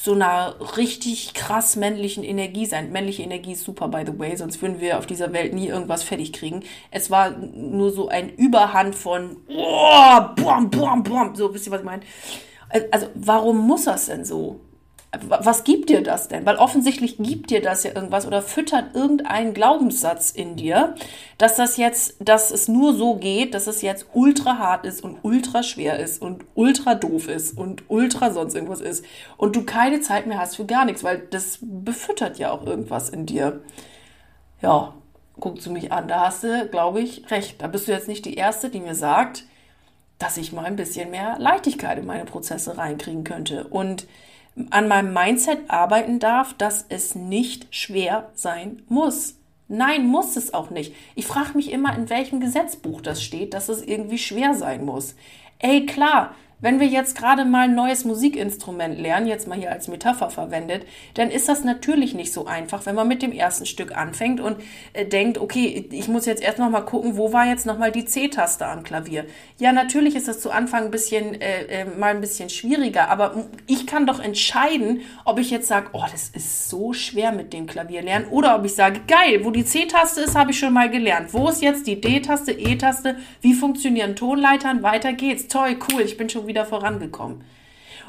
so 0.00 0.12
einer 0.12 0.54
richtig 0.76 1.34
krass 1.34 1.74
männlichen 1.74 2.22
Energie 2.22 2.66
sein. 2.66 2.92
Männliche 2.92 3.24
Energie 3.24 3.52
ist 3.52 3.64
super, 3.64 3.88
by 3.88 4.04
the 4.06 4.16
way, 4.16 4.36
sonst 4.36 4.62
würden 4.62 4.80
wir 4.80 4.96
auf 4.98 5.06
dieser 5.06 5.32
Welt 5.32 5.52
nie 5.52 5.66
irgendwas 5.66 6.04
fertig 6.04 6.32
kriegen. 6.32 6.62
Es 6.92 7.10
war 7.10 7.30
nur 7.30 7.90
so 7.90 8.08
ein 8.08 8.30
Überhand 8.30 8.94
von, 8.94 9.38
oh, 9.48 10.20
bom, 10.36 10.70
bom, 10.70 11.02
bom, 11.02 11.34
so, 11.34 11.52
wisst 11.52 11.66
ihr, 11.66 11.72
was 11.72 11.80
ich 11.80 11.84
meine? 11.84 12.02
Also, 12.92 13.08
warum 13.16 13.66
muss 13.66 13.86
das 13.86 14.06
denn 14.06 14.24
so? 14.24 14.60
Was 15.10 15.64
gibt 15.64 15.88
dir 15.88 16.02
das 16.02 16.28
denn? 16.28 16.44
Weil 16.44 16.56
offensichtlich 16.56 17.16
gibt 17.16 17.50
dir 17.50 17.62
das 17.62 17.82
ja 17.82 17.94
irgendwas 17.94 18.26
oder 18.26 18.42
füttert 18.42 18.94
irgendein 18.94 19.54
Glaubenssatz 19.54 20.30
in 20.30 20.56
dir, 20.56 20.94
dass 21.38 21.56
das 21.56 21.78
jetzt, 21.78 22.16
dass 22.20 22.50
es 22.50 22.68
nur 22.68 22.94
so 22.94 23.14
geht, 23.14 23.54
dass 23.54 23.66
es 23.66 23.80
jetzt 23.80 24.06
ultra 24.12 24.58
hart 24.58 24.84
ist 24.84 25.02
und 25.02 25.18
ultra 25.22 25.62
schwer 25.62 25.98
ist 25.98 26.20
und 26.20 26.44
ultra 26.54 26.94
doof 26.94 27.26
ist 27.28 27.56
und 27.56 27.84
ultra 27.88 28.32
sonst 28.32 28.54
irgendwas 28.54 28.82
ist 28.82 29.02
und 29.38 29.56
du 29.56 29.64
keine 29.64 30.02
Zeit 30.02 30.26
mehr 30.26 30.38
hast 30.38 30.56
für 30.56 30.66
gar 30.66 30.84
nichts, 30.84 31.02
weil 31.02 31.26
das 31.30 31.58
befüttert 31.62 32.38
ja 32.38 32.50
auch 32.50 32.66
irgendwas 32.66 33.08
in 33.08 33.24
dir. 33.24 33.62
Ja, 34.60 34.92
guckst 35.40 35.64
du 35.64 35.70
mich 35.70 35.90
an, 35.90 36.08
da 36.08 36.26
hast 36.26 36.44
du, 36.44 36.68
glaube 36.68 37.00
ich, 37.00 37.30
recht. 37.30 37.62
Da 37.62 37.66
bist 37.68 37.88
du 37.88 37.92
jetzt 37.92 38.08
nicht 38.08 38.26
die 38.26 38.34
Erste, 38.34 38.68
die 38.68 38.80
mir 38.80 38.94
sagt, 38.94 39.44
dass 40.18 40.36
ich 40.36 40.52
mal 40.52 40.66
ein 40.66 40.76
bisschen 40.76 41.10
mehr 41.10 41.36
Leichtigkeit 41.38 41.96
in 41.96 42.06
meine 42.06 42.24
Prozesse 42.24 42.76
reinkriegen 42.76 43.24
könnte 43.24 43.64
und 43.68 44.06
an 44.70 44.88
meinem 44.88 45.12
Mindset 45.12 45.68
arbeiten 45.68 46.18
darf, 46.18 46.54
dass 46.54 46.86
es 46.88 47.14
nicht 47.14 47.66
schwer 47.74 48.30
sein 48.34 48.82
muss. 48.88 49.36
Nein, 49.68 50.06
muss 50.06 50.36
es 50.36 50.54
auch 50.54 50.70
nicht. 50.70 50.94
Ich 51.14 51.26
frage 51.26 51.54
mich 51.54 51.70
immer, 51.70 51.94
in 51.94 52.08
welchem 52.08 52.40
Gesetzbuch 52.40 53.02
das 53.02 53.22
steht, 53.22 53.52
dass 53.52 53.68
es 53.68 53.82
irgendwie 53.82 54.18
schwer 54.18 54.54
sein 54.54 54.84
muss. 54.84 55.14
Ey, 55.58 55.84
klar, 55.84 56.34
wenn 56.60 56.80
wir 56.80 56.86
jetzt 56.88 57.16
gerade 57.16 57.44
mal 57.44 57.68
ein 57.68 57.74
neues 57.74 58.04
Musikinstrument 58.04 58.98
lernen, 58.98 59.26
jetzt 59.26 59.46
mal 59.46 59.56
hier 59.56 59.70
als 59.70 59.86
Metapher 59.86 60.30
verwendet, 60.30 60.84
dann 61.14 61.30
ist 61.30 61.48
das 61.48 61.62
natürlich 61.62 62.14
nicht 62.14 62.32
so 62.32 62.46
einfach, 62.46 62.84
wenn 62.86 62.96
man 62.96 63.06
mit 63.06 63.22
dem 63.22 63.32
ersten 63.32 63.64
Stück 63.64 63.96
anfängt 63.96 64.40
und 64.40 64.56
äh, 64.92 65.04
denkt, 65.04 65.38
okay, 65.38 65.88
ich 65.90 66.08
muss 66.08 66.26
jetzt 66.26 66.42
erst 66.42 66.58
noch 66.58 66.70
mal 66.70 66.80
gucken, 66.80 67.16
wo 67.16 67.32
war 67.32 67.46
jetzt 67.46 67.66
noch 67.66 67.78
mal 67.78 67.92
die 67.92 68.04
C-Taste 68.04 68.66
am 68.66 68.82
Klavier. 68.82 69.26
Ja, 69.58 69.72
natürlich 69.72 70.16
ist 70.16 70.26
das 70.26 70.40
zu 70.40 70.50
Anfang 70.50 70.86
ein 70.86 70.90
bisschen 70.90 71.40
äh, 71.40 71.82
äh, 71.82 71.84
mal 71.84 72.10
ein 72.14 72.20
bisschen 72.20 72.50
schwieriger, 72.50 73.08
aber 73.08 73.44
ich 73.66 73.86
kann 73.86 74.06
doch 74.06 74.18
entscheiden, 74.18 75.02
ob 75.24 75.38
ich 75.38 75.50
jetzt 75.50 75.68
sage, 75.68 75.90
oh, 75.92 76.04
das 76.10 76.28
ist 76.30 76.68
so 76.68 76.92
schwer 76.92 77.30
mit 77.30 77.52
dem 77.52 77.66
Klavier 77.66 78.02
lernen, 78.02 78.26
oder 78.30 78.56
ob 78.56 78.64
ich 78.64 78.74
sage, 78.74 79.00
geil, 79.06 79.44
wo 79.44 79.52
die 79.52 79.64
C-Taste 79.64 80.22
ist, 80.22 80.34
habe 80.34 80.50
ich 80.50 80.58
schon 80.58 80.72
mal 80.72 80.90
gelernt. 80.90 81.32
Wo 81.32 81.48
ist 81.48 81.62
jetzt 81.62 81.86
die 81.86 82.00
D-Taste, 82.00 82.50
E-Taste? 82.52 83.16
Wie 83.40 83.54
funktionieren 83.54 84.16
Tonleitern? 84.16 84.82
Weiter 84.82 85.12
geht's. 85.12 85.46
Toll, 85.46 85.76
cool, 85.92 86.02
ich 86.02 86.16
bin 86.16 86.28
schon 86.28 86.47
wieder 86.48 86.66
vorangekommen. 86.66 87.44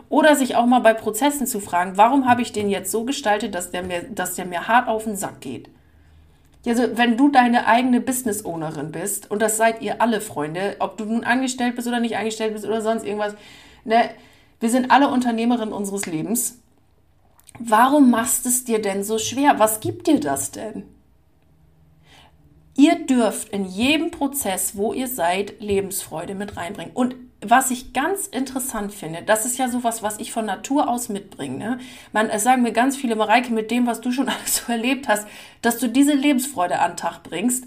Oder 0.10 0.36
sich 0.36 0.56
auch 0.56 0.66
mal 0.66 0.80
bei 0.80 0.94
Prozessen 0.94 1.46
zu 1.46 1.60
fragen, 1.60 1.98
warum 1.98 2.28
habe 2.28 2.42
ich 2.42 2.52
den 2.52 2.70
jetzt 2.70 2.92
so 2.92 3.04
gestaltet, 3.04 3.54
dass 3.54 3.70
der 3.70 3.84
mir, 3.84 4.04
dass 4.04 4.36
der 4.36 4.46
mir 4.46 4.68
hart 4.68 4.88
auf 4.88 5.04
den 5.04 5.16
Sack 5.16 5.42
geht? 5.42 5.70
Also, 6.66 6.98
wenn 6.98 7.16
du 7.16 7.30
deine 7.30 7.68
eigene 7.68 8.02
Business-Ownerin 8.02 8.92
bist, 8.92 9.32
und 9.32 9.42
das 9.42 9.58
seid 9.58 9.82
ihr 9.82 10.02
alle, 10.02 10.20
Freunde, 10.20 10.76
ob 10.80 10.98
du 10.98 11.06
nun 11.06 11.24
angestellt 11.24 11.76
bist 11.76 11.88
oder 11.88 12.00
nicht 12.00 12.18
angestellt 12.18 12.54
bist 12.54 12.66
oder 12.66 12.82
sonst 12.82 13.06
irgendwas, 13.06 13.36
ne, 13.86 14.10
wir 14.60 14.70
sind 14.70 14.92
alle 14.92 15.10
Unternehmerinnen 15.10 15.74
unseres 15.74 16.06
Lebens. 16.06 16.60
Warum 17.60 18.10
machst 18.10 18.46
es 18.46 18.66
dir 18.66 18.82
denn 18.82 19.04
so 19.04 19.18
schwer? 19.18 19.58
Was 19.58 19.80
gibt 19.80 20.08
dir 20.08 20.20
das 20.20 20.52
denn? 20.52 20.84
Ihr 22.76 23.06
dürft 23.06 23.50
in 23.50 23.66
jedem 23.66 24.12
Prozess, 24.12 24.78
wo 24.78 24.94
ihr 24.94 25.08
seid, 25.08 25.60
Lebensfreude 25.60 26.36
mit 26.36 26.56
reinbringen. 26.56 26.94
Und 26.94 27.16
was 27.42 27.72
ich 27.72 27.94
ganz 27.94 28.28
interessant 28.28 28.94
finde, 28.94 29.22
das 29.24 29.46
ist 29.46 29.58
ja 29.58 29.70
sowas, 29.70 30.04
was 30.04 30.20
ich 30.20 30.32
von 30.32 30.46
Natur 30.46 30.90
aus 30.90 31.08
mitbringe. 31.08 31.58
Ne? 31.58 31.80
Man, 32.12 32.30
es 32.30 32.44
sagen 32.44 32.64
mir 32.64 32.74
ganz 32.74 32.98
viele, 32.98 33.16
Mareike, 33.16 33.54
mit 33.54 33.72
dem, 33.72 33.88
was 33.88 34.02
du 34.02 34.12
schon 34.12 34.28
alles 34.30 34.58
so 34.58 34.72
erlebt 34.72 35.08
hast, 35.08 35.28
dass 35.62 35.78
du 35.78 35.88
diese 35.88 36.14
Lebensfreude 36.14 36.80
an 36.80 36.92
den 36.92 36.98
Tag 36.98 37.24
bringst. 37.24 37.66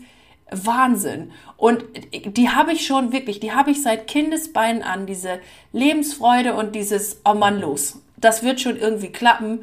Wahnsinn. 0.51 1.33
Und 1.57 1.85
die 2.27 2.51
habe 2.51 2.73
ich 2.73 2.87
schon 2.87 3.13
wirklich, 3.13 3.41
die 3.41 3.53
habe 3.53 3.71
ich 3.71 3.83
seit 3.83 4.07
Kindesbeinen 4.07 4.83
an, 4.83 5.07
diese 5.07 5.41
Lebensfreude 5.73 6.55
und 6.55 6.75
dieses, 6.75 7.23
oh 7.25 7.33
Mann, 7.33 7.59
los. 7.59 8.03
Das 8.19 8.43
wird 8.43 8.61
schon 8.61 8.77
irgendwie 8.77 9.11
klappen. 9.11 9.63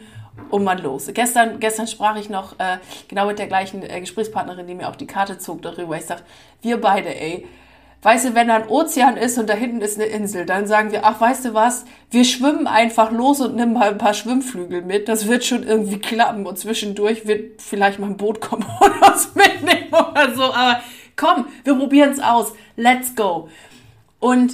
Oh 0.49 0.57
Mann, 0.57 0.79
los. 0.79 1.07
Gestern, 1.13 1.59
gestern 1.59 1.85
sprach 1.85 2.15
ich 2.15 2.29
noch 2.29 2.57
äh, 2.59 2.77
genau 3.07 3.27
mit 3.27 3.37
der 3.37 3.45
gleichen 3.45 3.83
äh, 3.83 3.99
Gesprächspartnerin, 3.99 4.65
die 4.65 4.73
mir 4.73 4.89
auf 4.89 4.97
die 4.97 5.05
Karte 5.05 5.37
zog, 5.37 5.61
darüber. 5.61 5.95
Ich 5.95 6.05
sag, 6.05 6.23
wir 6.61 6.81
beide, 6.81 7.15
ey, 7.15 7.45
Weißt 8.01 8.29
du, 8.29 8.35
wenn 8.35 8.47
da 8.47 8.55
ein 8.55 8.69
Ozean 8.69 9.17
ist 9.17 9.37
und 9.37 9.49
da 9.49 9.53
hinten 9.53 9.81
ist 9.81 9.99
eine 9.99 10.05
Insel, 10.05 10.45
dann 10.45 10.67
sagen 10.67 10.93
wir, 10.93 11.05
ach, 11.05 11.19
weißt 11.19 11.45
du 11.45 11.53
was, 11.53 11.83
wir 12.11 12.23
schwimmen 12.23 12.65
einfach 12.65 13.11
los 13.11 13.41
und 13.41 13.57
nehmen 13.57 13.73
mal 13.73 13.89
ein 13.89 13.97
paar 13.97 14.13
Schwimmflügel 14.13 14.83
mit. 14.83 15.09
Das 15.09 15.27
wird 15.27 15.43
schon 15.43 15.63
irgendwie 15.63 15.99
klappen 15.99 16.45
und 16.45 16.57
zwischendurch 16.57 17.27
wird 17.27 17.61
vielleicht 17.61 17.99
mal 17.99 18.07
ein 18.07 18.17
Boot 18.17 18.39
kommen 18.39 18.65
und 18.79 19.01
uns 19.05 19.35
mitnehmen 19.35 19.89
oder 19.89 20.33
so. 20.33 20.43
Aber 20.43 20.79
komm, 21.17 21.47
wir 21.65 21.75
probieren 21.75 22.11
es 22.11 22.21
aus. 22.21 22.53
Let's 22.77 23.15
go. 23.15 23.49
Und 24.19 24.53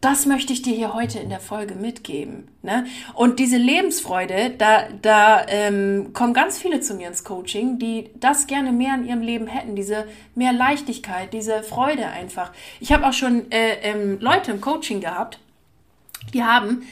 das 0.00 0.26
möchte 0.26 0.52
ich 0.52 0.62
dir 0.62 0.74
hier 0.74 0.94
heute 0.94 1.18
in 1.18 1.28
der 1.28 1.40
Folge 1.40 1.74
mitgeben. 1.74 2.48
Ne? 2.62 2.86
Und 3.14 3.40
diese 3.40 3.56
Lebensfreude, 3.56 4.50
da, 4.56 4.84
da 5.02 5.44
ähm, 5.48 6.12
kommen 6.12 6.34
ganz 6.34 6.58
viele 6.58 6.80
zu 6.80 6.94
mir 6.94 7.08
ins 7.08 7.24
Coaching, 7.24 7.80
die 7.80 8.10
das 8.14 8.46
gerne 8.46 8.70
mehr 8.70 8.94
in 8.94 9.06
ihrem 9.06 9.22
Leben 9.22 9.48
hätten, 9.48 9.74
diese 9.74 10.06
mehr 10.36 10.52
Leichtigkeit, 10.52 11.32
diese 11.32 11.64
Freude 11.64 12.06
einfach. 12.06 12.52
Ich 12.78 12.92
habe 12.92 13.06
auch 13.08 13.12
schon 13.12 13.50
äh, 13.50 13.74
ähm, 13.82 14.20
Leute 14.20 14.52
im 14.52 14.60
Coaching 14.60 15.00
gehabt, 15.00 15.40
die 16.32 16.44
haben 16.44 16.82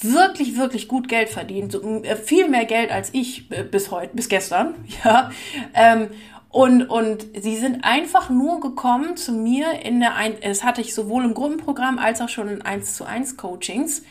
wirklich, 0.00 0.56
wirklich 0.56 0.86
gut 0.86 1.08
Geld 1.08 1.30
verdient, 1.30 1.72
so, 1.72 2.02
äh, 2.02 2.16
viel 2.16 2.48
mehr 2.48 2.64
Geld 2.64 2.92
als 2.92 3.10
ich 3.12 3.50
äh, 3.50 3.64
bis 3.64 3.90
heute, 3.90 4.14
bis 4.14 4.28
gestern, 4.28 4.74
ja. 5.04 5.30
Ähm, 5.74 6.08
und, 6.52 6.82
und 6.82 7.26
sie 7.34 7.56
sind 7.56 7.82
einfach 7.82 8.28
nur 8.28 8.60
gekommen 8.60 9.16
zu 9.16 9.32
mir 9.32 9.80
in 9.84 10.00
der, 10.00 10.16
ein 10.16 10.34
es 10.42 10.62
hatte 10.62 10.82
ich 10.82 10.94
sowohl 10.94 11.24
im 11.24 11.32
Gruppenprogramm 11.32 11.98
als 11.98 12.20
auch 12.20 12.28
schon 12.28 12.48
in 12.48 12.60
1 12.60 12.94
zu 12.94 13.06
1 13.06 13.38
Coachings, 13.38 14.02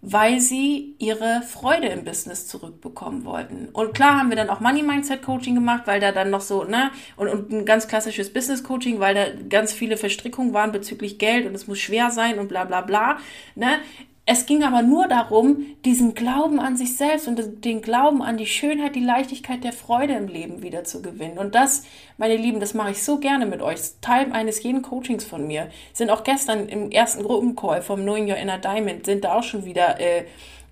weil 0.00 0.40
sie 0.40 0.94
ihre 0.98 1.42
Freude 1.42 1.88
im 1.88 2.04
Business 2.04 2.46
zurückbekommen 2.46 3.26
wollten. 3.26 3.68
Und 3.74 3.92
klar 3.92 4.18
haben 4.18 4.30
wir 4.30 4.36
dann 4.36 4.48
auch 4.48 4.60
Money 4.60 4.82
Mindset 4.82 5.20
Coaching 5.20 5.54
gemacht, 5.54 5.82
weil 5.84 6.00
da 6.00 6.12
dann 6.12 6.30
noch 6.30 6.40
so, 6.40 6.64
ne, 6.64 6.90
und, 7.16 7.28
und 7.28 7.52
ein 7.52 7.66
ganz 7.66 7.88
klassisches 7.88 8.32
Business 8.32 8.64
Coaching, 8.64 8.98
weil 8.98 9.14
da 9.14 9.26
ganz 9.50 9.74
viele 9.74 9.98
Verstrickungen 9.98 10.54
waren 10.54 10.72
bezüglich 10.72 11.18
Geld 11.18 11.44
und 11.44 11.54
es 11.54 11.66
muss 11.66 11.78
schwer 11.78 12.10
sein 12.10 12.38
und 12.38 12.48
bla 12.48 12.64
bla 12.64 12.80
bla, 12.80 13.18
ne. 13.54 13.80
Es 14.28 14.44
ging 14.46 14.64
aber 14.64 14.82
nur 14.82 15.06
darum, 15.06 15.66
diesen 15.84 16.14
Glauben 16.14 16.58
an 16.58 16.76
sich 16.76 16.96
selbst 16.96 17.28
und 17.28 17.64
den 17.64 17.80
Glauben 17.80 18.22
an 18.22 18.36
die 18.36 18.46
Schönheit, 18.46 18.96
die 18.96 19.04
Leichtigkeit 19.04 19.62
der 19.62 19.72
Freude 19.72 20.14
im 20.14 20.26
Leben 20.26 20.62
wieder 20.62 20.82
zu 20.82 21.00
gewinnen. 21.00 21.38
Und 21.38 21.54
das, 21.54 21.84
meine 22.18 22.34
Lieben, 22.34 22.58
das 22.58 22.74
mache 22.74 22.90
ich 22.90 23.04
so 23.04 23.18
gerne 23.18 23.46
mit 23.46 23.62
euch. 23.62 23.78
Teil 24.00 24.32
eines 24.32 24.60
jeden 24.64 24.82
Coachings 24.82 25.24
von 25.24 25.46
mir. 25.46 25.70
Sind 25.92 26.10
auch 26.10 26.24
gestern 26.24 26.68
im 26.68 26.90
ersten 26.90 27.22
Gruppencall 27.22 27.82
vom 27.82 28.00
Knowing 28.00 28.28
Your 28.28 28.36
Inner 28.36 28.58
Diamond, 28.58 29.06
sind 29.06 29.22
da 29.22 29.34
auch 29.38 29.44
schon 29.44 29.64
wieder 29.64 30.00
äh, 30.00 30.24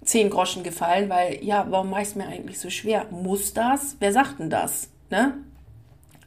zehn 0.03 0.31
Groschen 0.31 0.64
gefallen, 0.64 1.09
weil, 1.09 1.38
ja, 1.45 1.64
warum 1.71 1.90
mache 1.90 2.03
ich 2.03 2.09
es 2.09 2.14
mir 2.17 2.27
eigentlich 2.27 2.59
so 2.59 2.71
schwer? 2.71 3.07
Muss 3.12 3.55
das? 3.55 3.97
Wer 4.01 4.12
sagt 4.12 4.40
denn 4.40 4.51
das? 4.51 4.90
Ne? 5.11 5.35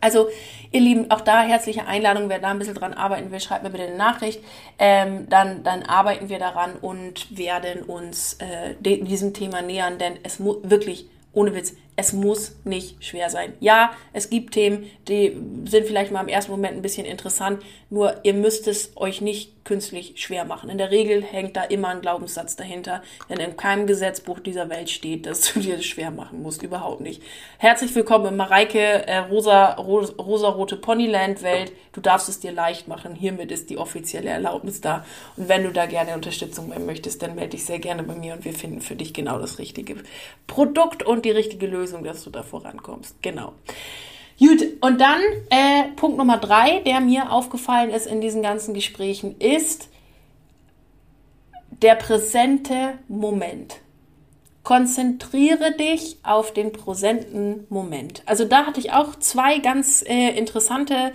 Also, 0.07 0.29
ihr 0.71 0.79
Lieben, 0.79 1.11
auch 1.11 1.19
da 1.19 1.41
herzliche 1.41 1.85
Einladung. 1.85 2.29
Wer 2.29 2.39
da 2.39 2.51
ein 2.51 2.59
bisschen 2.59 2.75
dran 2.75 2.93
arbeiten 2.93 3.29
will, 3.29 3.41
schreibt 3.41 3.63
mir 3.63 3.69
bitte 3.69 3.87
eine 3.87 3.97
Nachricht. 3.97 4.41
Ähm, 4.79 5.27
dann, 5.27 5.65
dann 5.65 5.83
arbeiten 5.83 6.29
wir 6.29 6.39
daran 6.39 6.77
und 6.77 7.37
werden 7.37 7.83
uns 7.83 8.35
äh, 8.35 8.75
diesem 8.79 9.33
Thema 9.33 9.61
nähern, 9.61 9.97
denn 9.97 10.13
es 10.23 10.39
muss 10.39 10.59
wirklich, 10.63 11.07
ohne 11.33 11.53
Witz, 11.53 11.73
es 11.99 12.13
muss 12.13 12.55
nicht 12.63 13.03
schwer 13.03 13.31
sein. 13.31 13.53
Ja, 13.59 13.91
es 14.13 14.29
gibt 14.29 14.53
Themen, 14.53 14.85
die 15.07 15.35
sind 15.65 15.87
vielleicht 15.87 16.11
mal 16.11 16.21
im 16.21 16.27
ersten 16.27 16.51
Moment 16.51 16.75
ein 16.75 16.83
bisschen 16.83 17.07
interessant, 17.07 17.63
nur 17.89 18.19
ihr 18.23 18.35
müsst 18.35 18.67
es 18.67 18.91
euch 18.95 19.19
nicht 19.19 19.63
künstlich 19.63 20.13
schwer 20.15 20.45
machen. 20.45 20.69
In 20.69 20.77
der 20.77 20.91
Regel 20.91 21.21
hängt 21.21 21.57
da 21.57 21.63
immer 21.63 21.89
ein 21.89 22.01
Glaubenssatz 22.01 22.55
dahinter, 22.55 23.01
denn 23.29 23.39
in 23.39 23.57
keinem 23.57 23.87
Gesetzbuch 23.87 24.39
dieser 24.39 24.69
Welt 24.69 24.89
steht, 24.89 25.25
dass 25.25 25.53
du 25.53 25.59
dir 25.59 25.75
das 25.75 25.85
schwer 25.85 26.11
machen 26.11 26.41
musst. 26.41 26.63
Überhaupt 26.63 27.01
nicht. 27.01 27.21
Herzlich 27.57 27.93
willkommen 27.95 28.27
in 28.27 28.37
Mareike 28.37 28.79
äh, 28.79 29.17
rosa, 29.17 29.73
rosa, 29.73 30.13
rosa-rote 30.13 30.77
Ponyland-Welt. 30.77 31.73
Du 31.91 31.99
darfst 31.99 32.29
es 32.29 32.39
dir 32.39 32.51
leicht 32.51 32.87
machen. 32.87 33.15
Hiermit 33.15 33.51
ist 33.51 33.69
die 33.69 33.77
offizielle 33.77 34.29
Erlaubnis 34.29 34.79
da. 34.79 35.05
Und 35.35 35.49
wenn 35.49 35.63
du 35.63 35.71
da 35.71 35.85
gerne 35.85 36.13
Unterstützung 36.13 36.71
möchtest, 36.85 37.21
dann 37.21 37.35
melde 37.35 37.51
dich 37.51 37.65
sehr 37.65 37.79
gerne 37.79 38.03
bei 38.03 38.15
mir 38.15 38.33
und 38.35 38.45
wir 38.45 38.53
finden 38.53 38.81
für 38.81 38.95
dich 38.95 39.13
genau 39.13 39.39
das 39.39 39.59
richtige 39.59 39.95
Produkt 40.45 41.03
und 41.03 41.25
die 41.25 41.31
richtige 41.31 41.67
Lösung 41.67 41.86
Lösung, 41.87 42.03
dass 42.03 42.23
du 42.23 42.29
da 42.29 42.43
vorankommst. 42.43 43.21
Genau. 43.21 43.53
Gut, 44.39 44.61
und 44.81 45.01
dann 45.01 45.21
äh, 45.49 45.89
Punkt 45.95 46.17
Nummer 46.17 46.37
drei, 46.37 46.81
der 46.81 46.99
mir 46.99 47.31
aufgefallen 47.31 47.89
ist 47.89 48.05
in 48.05 48.21
diesen 48.21 48.43
ganzen 48.43 48.73
Gesprächen, 48.73 49.35
ist 49.39 49.89
der 51.81 51.95
präsente 51.95 52.99
Moment. 53.07 53.77
Konzentriere 54.63 55.71
dich 55.71 56.17
auf 56.23 56.51
den 56.51 56.73
präsenten 56.73 57.65
Moment. 57.69 58.21
Also 58.25 58.43
da 58.43 58.65
hatte 58.65 58.81
ich 58.81 58.91
auch 58.91 59.15
zwei 59.15 59.59
ganz 59.59 60.03
äh, 60.05 60.37
interessante 60.37 61.13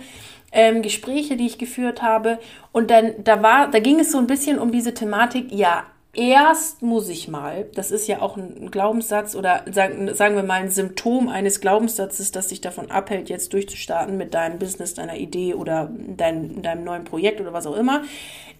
ähm, 0.51 0.81
Gespräche, 0.81 1.37
die 1.37 1.45
ich 1.45 1.59
geführt 1.59 2.01
habe. 2.01 2.39
Und 2.71 2.89
dann 2.89 3.13
da 3.23 3.43
war, 3.43 3.69
da 3.69 3.79
ging 3.79 3.99
es 3.99 4.11
so 4.11 4.17
ein 4.17 4.27
bisschen 4.27 4.57
um 4.57 4.71
diese 4.71 4.93
Thematik, 4.93 5.51
ja, 5.51 5.85
erst 6.13 6.83
muss 6.83 7.09
ich 7.09 7.27
mal, 7.27 7.65
das 7.73 7.91
ist 7.91 8.07
ja 8.07 8.21
auch 8.21 8.37
ein 8.37 8.69
Glaubenssatz 8.69 9.35
oder 9.35 9.65
sagen, 9.71 10.13
sagen 10.13 10.35
wir 10.35 10.43
mal 10.43 10.61
ein 10.61 10.69
Symptom 10.69 11.27
eines 11.27 11.59
Glaubenssatzes, 11.59 12.31
das 12.31 12.47
dich 12.47 12.61
davon 12.61 12.91
abhält, 12.91 13.29
jetzt 13.29 13.53
durchzustarten 13.53 14.15
mit 14.17 14.33
deinem 14.33 14.59
Business, 14.59 14.93
deiner 14.93 15.17
Idee 15.17 15.55
oder 15.55 15.89
dein, 15.91 16.61
deinem 16.61 16.83
neuen 16.83 17.03
Projekt 17.03 17.41
oder 17.41 17.53
was 17.53 17.65
auch 17.65 17.75
immer. 17.75 18.03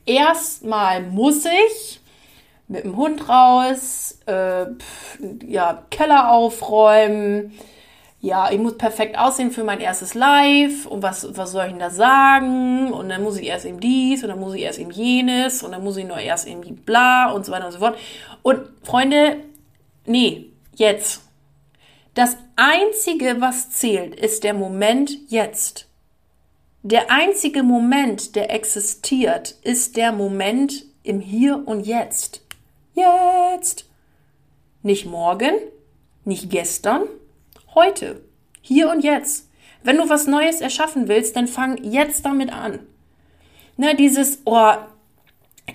Erstmal 0.06 1.04
muss 1.04 1.46
ich 1.46 2.02
mit 2.68 2.84
dem 2.86 2.98
Hund 2.98 3.30
raus, 3.30 4.18
äh, 4.26 4.66
ja, 5.46 5.84
Keller 5.92 6.32
aufräumen, 6.32 7.54
ja, 8.24 8.50
ich 8.50 8.58
muss 8.58 8.78
perfekt 8.78 9.18
aussehen 9.18 9.52
für 9.52 9.66
mein 9.66 9.82
erstes 9.82 10.14
Live 10.14 10.86
und 10.86 11.04
was, 11.04 11.28
was 11.36 11.52
soll 11.52 11.66
ich 11.66 11.72
denn 11.72 11.80
da 11.80 11.90
sagen? 11.90 12.94
Und 12.94 13.10
dann 13.10 13.22
muss 13.22 13.38
ich 13.38 13.46
erst 13.46 13.66
eben 13.66 13.82
dies 13.82 14.24
und 14.24 14.30
dann 14.30 14.40
muss 14.40 14.54
ich 14.54 14.62
erst 14.62 14.80
eben 14.80 14.92
jenes 14.92 15.62
und 15.62 15.74
dann 15.74 15.84
muss 15.84 15.98
ich 15.98 16.06
nur 16.06 16.18
erst 16.18 16.48
irgendwie 16.48 16.72
bla 16.72 17.32
und 17.32 17.46
so 17.46 17.52
weiter 17.52 17.66
und 17.66 17.74
so 17.74 17.80
fort. 17.80 17.98
Und 18.42 18.62
Freunde, 18.82 19.44
nee, 20.06 20.46
jetzt. 20.74 21.24
Das 22.14 22.38
Einzige, 22.56 23.42
was 23.42 23.72
zählt, 23.72 24.16
ist 24.16 24.46
der 24.46 24.54
Moment 24.54 25.12
jetzt. 25.28 25.90
Der 26.82 27.12
einzige 27.12 27.62
Moment, 27.62 28.38
der 28.38 28.54
existiert, 28.56 29.52
ist 29.64 29.98
der 29.98 30.14
Moment 30.14 30.86
im 31.04 31.20
Hier 31.20 31.62
und 31.66 31.86
Jetzt. 31.86 32.42
Jetzt. 32.94 33.84
Nicht 34.82 35.06
morgen, 35.06 35.56
nicht 36.24 36.50
gestern, 36.50 37.02
Heute. 37.76 38.22
Hier 38.62 38.90
und 38.90 39.04
jetzt. 39.04 39.50
Wenn 39.82 39.98
du 39.98 40.08
was 40.08 40.28
Neues 40.28 40.62
erschaffen 40.62 41.08
willst, 41.08 41.36
dann 41.36 41.48
fang 41.48 41.84
jetzt 41.84 42.24
damit 42.26 42.54
an. 42.54 42.80
Ne, 43.78 43.96
dieses, 43.96 44.42
oh, 44.46 44.74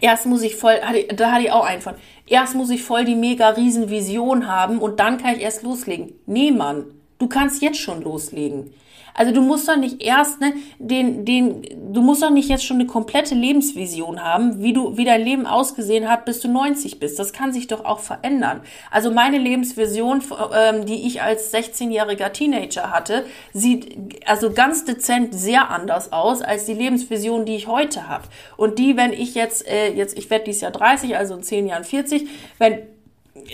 erst 0.00 0.26
muss 0.26 0.42
ich 0.42 0.54
voll, 0.54 0.76
da 1.14 1.32
hatte 1.32 1.44
ich 1.44 1.50
auch 1.50 1.64
einen 1.64 1.82
von, 1.82 1.94
erst 2.26 2.54
muss 2.54 2.70
ich 2.70 2.84
voll 2.84 3.04
die 3.04 3.16
mega 3.16 3.48
riesen 3.48 3.90
Vision 3.90 4.46
haben 4.46 4.78
und 4.78 5.00
dann 5.00 5.18
kann 5.18 5.34
ich 5.34 5.42
erst 5.42 5.64
loslegen. 5.64 6.12
Nee, 6.26 6.52
Mann, 6.52 6.84
du 7.18 7.26
kannst 7.26 7.62
jetzt 7.62 7.80
schon 7.80 8.02
loslegen. 8.02 8.72
Also 9.18 9.32
du 9.32 9.40
musst 9.40 9.68
doch 9.68 9.76
nicht 9.76 10.00
erst, 10.00 10.40
ne, 10.40 10.52
den, 10.78 11.24
den, 11.24 11.92
du 11.92 12.02
musst 12.02 12.22
doch 12.22 12.30
nicht 12.30 12.48
jetzt 12.48 12.64
schon 12.64 12.76
eine 12.76 12.86
komplette 12.86 13.34
Lebensvision 13.34 14.22
haben, 14.22 14.62
wie 14.62 14.72
du, 14.72 14.96
wie 14.96 15.04
dein 15.04 15.24
Leben 15.24 15.44
ausgesehen 15.44 16.08
hat, 16.08 16.24
bis 16.24 16.38
du 16.38 16.48
90 16.48 17.00
bist. 17.00 17.18
Das 17.18 17.32
kann 17.32 17.52
sich 17.52 17.66
doch 17.66 17.84
auch 17.84 17.98
verändern. 17.98 18.60
Also 18.92 19.10
meine 19.10 19.38
Lebensvision, 19.38 20.22
ähm, 20.54 20.86
die 20.86 21.04
ich 21.04 21.20
als 21.20 21.52
16-jähriger 21.52 22.32
Teenager 22.32 22.92
hatte, 22.92 23.24
sieht 23.52 24.24
also 24.24 24.52
ganz 24.52 24.84
dezent 24.84 25.34
sehr 25.34 25.68
anders 25.68 26.12
aus 26.12 26.40
als 26.40 26.66
die 26.66 26.74
Lebensvision, 26.74 27.44
die 27.44 27.56
ich 27.56 27.66
heute 27.66 28.08
habe. 28.08 28.28
Und 28.56 28.78
die, 28.78 28.96
wenn 28.96 29.12
ich 29.12 29.34
jetzt, 29.34 29.66
äh, 29.66 29.92
jetzt, 29.92 30.16
ich 30.16 30.30
werde 30.30 30.44
dieses 30.44 30.60
Jahr 30.60 30.70
30, 30.70 31.16
also 31.16 31.34
in 31.34 31.42
10 31.42 31.66
Jahren 31.66 31.82
40, 31.82 32.28
wenn 32.58 32.78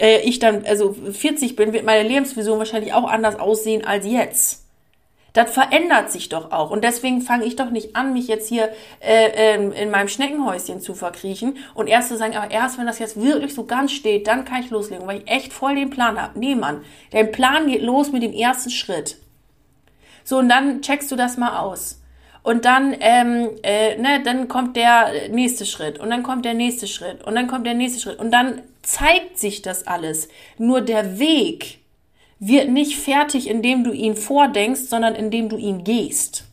äh, 0.01 0.21
ich 0.21 0.39
dann 0.39 0.65
also 0.67 0.93
40 0.93 1.57
bin, 1.57 1.73
wird 1.73 1.85
meine 1.85 2.07
Lebensvision 2.07 2.59
wahrscheinlich 2.59 2.93
auch 2.93 3.09
anders 3.09 3.39
aussehen 3.39 3.85
als 3.85 4.07
jetzt. 4.07 4.65
Das 5.35 5.51
verändert 5.51 6.13
sich 6.13 6.29
doch 6.29 6.53
auch. 6.53 6.71
Und 6.71 6.85
deswegen 6.85 7.21
fange 7.21 7.45
ich 7.45 7.57
doch 7.57 7.71
nicht 7.71 7.97
an, 7.97 8.13
mich 8.13 8.29
jetzt 8.29 8.49
hier 8.49 8.69
äh, 9.01 9.31
ähm, 9.35 9.73
in 9.73 9.91
meinem 9.91 10.07
Schneckenhäuschen 10.07 10.81
zu 10.81 10.95
verkriechen 10.95 11.57
und 11.75 11.89
erst 11.89 12.09
zu 12.09 12.17
sagen, 12.17 12.37
aber 12.37 12.53
erst 12.53 12.79
wenn 12.79 12.87
das 12.87 13.01
jetzt 13.01 13.21
wirklich 13.21 13.53
so 13.53 13.65
ganz 13.65 13.91
steht, 13.91 14.29
dann 14.29 14.45
kann 14.45 14.63
ich 14.63 14.71
loslegen, 14.71 15.09
weil 15.09 15.19
ich 15.19 15.29
echt 15.29 15.53
voll 15.53 15.75
den 15.75 15.91
Plan 15.91 16.23
habe. 16.23 16.39
Nee, 16.39 16.55
Mann, 16.55 16.83
der 17.13 17.25
Plan 17.25 17.67
geht 17.67 17.83
los 17.83 18.13
mit 18.13 18.23
dem 18.23 18.33
ersten 18.33 18.71
Schritt. 18.71 19.17
So, 20.23 20.39
und 20.39 20.49
dann 20.49 20.83
checkst 20.83 21.11
du 21.11 21.17
das 21.17 21.37
mal 21.37 21.59
aus. 21.59 22.01
Und 22.45 22.65
dann, 22.65 22.95
ähm, 23.01 23.51
äh, 23.65 23.97
ne, 23.99 24.23
dann 24.23 24.47
kommt 24.47 24.77
der 24.77 25.31
nächste 25.31 25.67
Schritt 25.67 25.99
und 25.99 26.11
dann 26.11 26.23
kommt 26.23 26.45
der 26.45 26.55
nächste 26.55 26.87
Schritt 26.87 27.25
und 27.25 27.35
dann 27.35 27.49
kommt 27.49 27.67
der 27.67 27.75
nächste 27.75 28.01
Schritt 28.01 28.21
und 28.21 28.31
dann 28.31 28.63
zeigt 28.85 29.39
sich 29.39 29.63
das 29.63 29.87
alles. 29.87 30.29
Nur 30.59 30.81
der 30.81 31.19
Weg, 31.19 31.79
wird 32.47 32.69
nicht 32.69 32.97
fertig, 32.97 33.49
indem 33.49 33.85
du 33.85 33.93
ihn 33.93 34.17
vordenkst, 34.17 34.89
sondern 34.89 35.15
indem 35.15 35.49
du 35.49 35.57
ihn 35.57 35.85
gehst. 35.85 36.45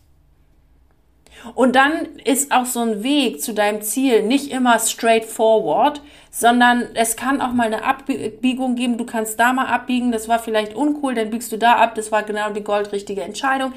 Und 1.56 1.76
dann 1.76 2.18
ist 2.24 2.52
auch 2.52 2.66
so 2.66 2.82
ein 2.82 3.04
Weg 3.04 3.42
zu 3.42 3.54
deinem 3.54 3.82
Ziel 3.82 4.24
nicht 4.24 4.52
immer 4.52 4.80
straightforward, 4.80 6.02
sondern 6.30 6.88
es 6.94 7.16
kann 7.18 7.42
auch 7.42 7.52
mal 7.52 7.68
eine 7.68 7.84
Abbiegung 7.84 8.76
geben. 8.76 8.98
Du 8.98 9.06
kannst 9.06 9.40
da 9.40 9.52
mal 9.52 9.66
abbiegen, 9.66 10.12
das 10.12 10.30
war 10.30 10.40
vielleicht 10.40 10.76
uncool, 10.76 11.14
dann 11.14 11.30
biegst 11.30 11.52
du 11.52 11.58
da 11.58 11.76
ab, 11.76 11.96
das 11.96 12.12
war 12.12 12.24
genau 12.24 12.52
die 12.52 12.64
goldrichtige 12.64 13.22
Entscheidung 13.22 13.74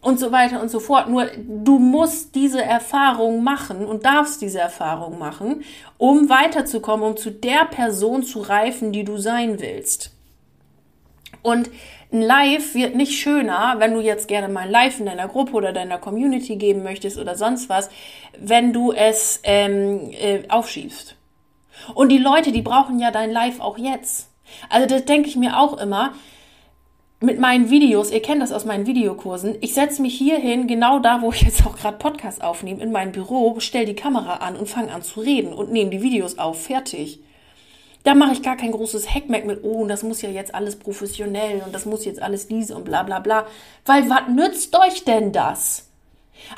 und 0.00 0.18
so 0.18 0.32
weiter 0.32 0.60
und 0.60 0.70
so 0.70 0.80
fort. 0.80 1.08
Nur 1.08 1.26
du 1.46 1.78
musst 1.78 2.34
diese 2.34 2.62
Erfahrung 2.62 3.44
machen 3.44 3.84
und 3.84 4.04
darfst 4.04 4.42
diese 4.42 4.58
Erfahrung 4.58 5.18
machen, 5.18 5.62
um 5.96 6.28
weiterzukommen, 6.28 7.06
um 7.06 7.16
zu 7.16 7.30
der 7.30 7.66
Person 7.66 8.24
zu 8.24 8.40
reifen, 8.40 8.92
die 8.92 9.04
du 9.04 9.16
sein 9.16 9.60
willst. 9.60 10.12
Und 11.42 11.70
ein 12.12 12.22
Live 12.22 12.74
wird 12.74 12.94
nicht 12.94 13.20
schöner, 13.20 13.76
wenn 13.78 13.94
du 13.94 14.00
jetzt 14.00 14.28
gerne 14.28 14.48
mal 14.52 14.66
ein 14.66 14.70
Live 14.70 15.00
in 15.00 15.06
deiner 15.06 15.28
Gruppe 15.28 15.54
oder 15.54 15.72
deiner 15.72 15.98
Community 15.98 16.56
geben 16.56 16.82
möchtest 16.82 17.18
oder 17.18 17.34
sonst 17.34 17.68
was, 17.68 17.90
wenn 18.38 18.72
du 18.72 18.92
es 18.92 19.40
ähm, 19.42 20.10
äh, 20.12 20.42
aufschiebst. 20.48 21.16
Und 21.94 22.10
die 22.10 22.18
Leute, 22.18 22.52
die 22.52 22.62
brauchen 22.62 22.98
ja 23.00 23.10
dein 23.10 23.30
Live 23.30 23.60
auch 23.60 23.78
jetzt. 23.78 24.30
Also 24.70 24.86
das 24.86 25.04
denke 25.04 25.28
ich 25.28 25.36
mir 25.36 25.58
auch 25.58 25.78
immer 25.78 26.14
mit 27.20 27.40
meinen 27.40 27.70
Videos, 27.70 28.10
ihr 28.10 28.20
kennt 28.20 28.42
das 28.42 28.52
aus 28.52 28.66
meinen 28.66 28.86
Videokursen, 28.86 29.56
ich 29.62 29.72
setze 29.72 30.02
mich 30.02 30.16
hier 30.16 30.38
hin, 30.38 30.66
genau 30.66 30.98
da, 30.98 31.22
wo 31.22 31.32
ich 31.32 31.42
jetzt 31.42 31.66
auch 31.66 31.74
gerade 31.76 31.96
Podcast 31.96 32.44
aufnehme, 32.44 32.82
in 32.82 32.92
mein 32.92 33.12
Büro, 33.12 33.56
stell 33.58 33.86
die 33.86 33.94
Kamera 33.94 34.36
an 34.36 34.54
und 34.54 34.68
fange 34.68 34.92
an 34.92 35.02
zu 35.02 35.20
reden 35.20 35.54
und 35.54 35.72
nehme 35.72 35.90
die 35.90 36.02
Videos 36.02 36.38
auf, 36.38 36.62
fertig. 36.62 37.20
Da 38.06 38.14
mache 38.14 38.34
ich 38.34 38.42
gar 38.42 38.56
kein 38.56 38.70
großes 38.70 39.12
Hackmack 39.12 39.46
mit, 39.46 39.64
oh, 39.64 39.84
das 39.84 40.04
muss 40.04 40.22
ja 40.22 40.30
jetzt 40.30 40.54
alles 40.54 40.76
professionell 40.76 41.60
und 41.66 41.74
das 41.74 41.86
muss 41.86 42.04
jetzt 42.04 42.22
alles 42.22 42.46
diese 42.46 42.76
und 42.76 42.84
bla 42.84 43.02
bla 43.02 43.18
bla. 43.18 43.46
Weil 43.84 44.08
was 44.08 44.28
nützt 44.28 44.78
euch 44.78 45.02
denn 45.02 45.32
das? 45.32 45.85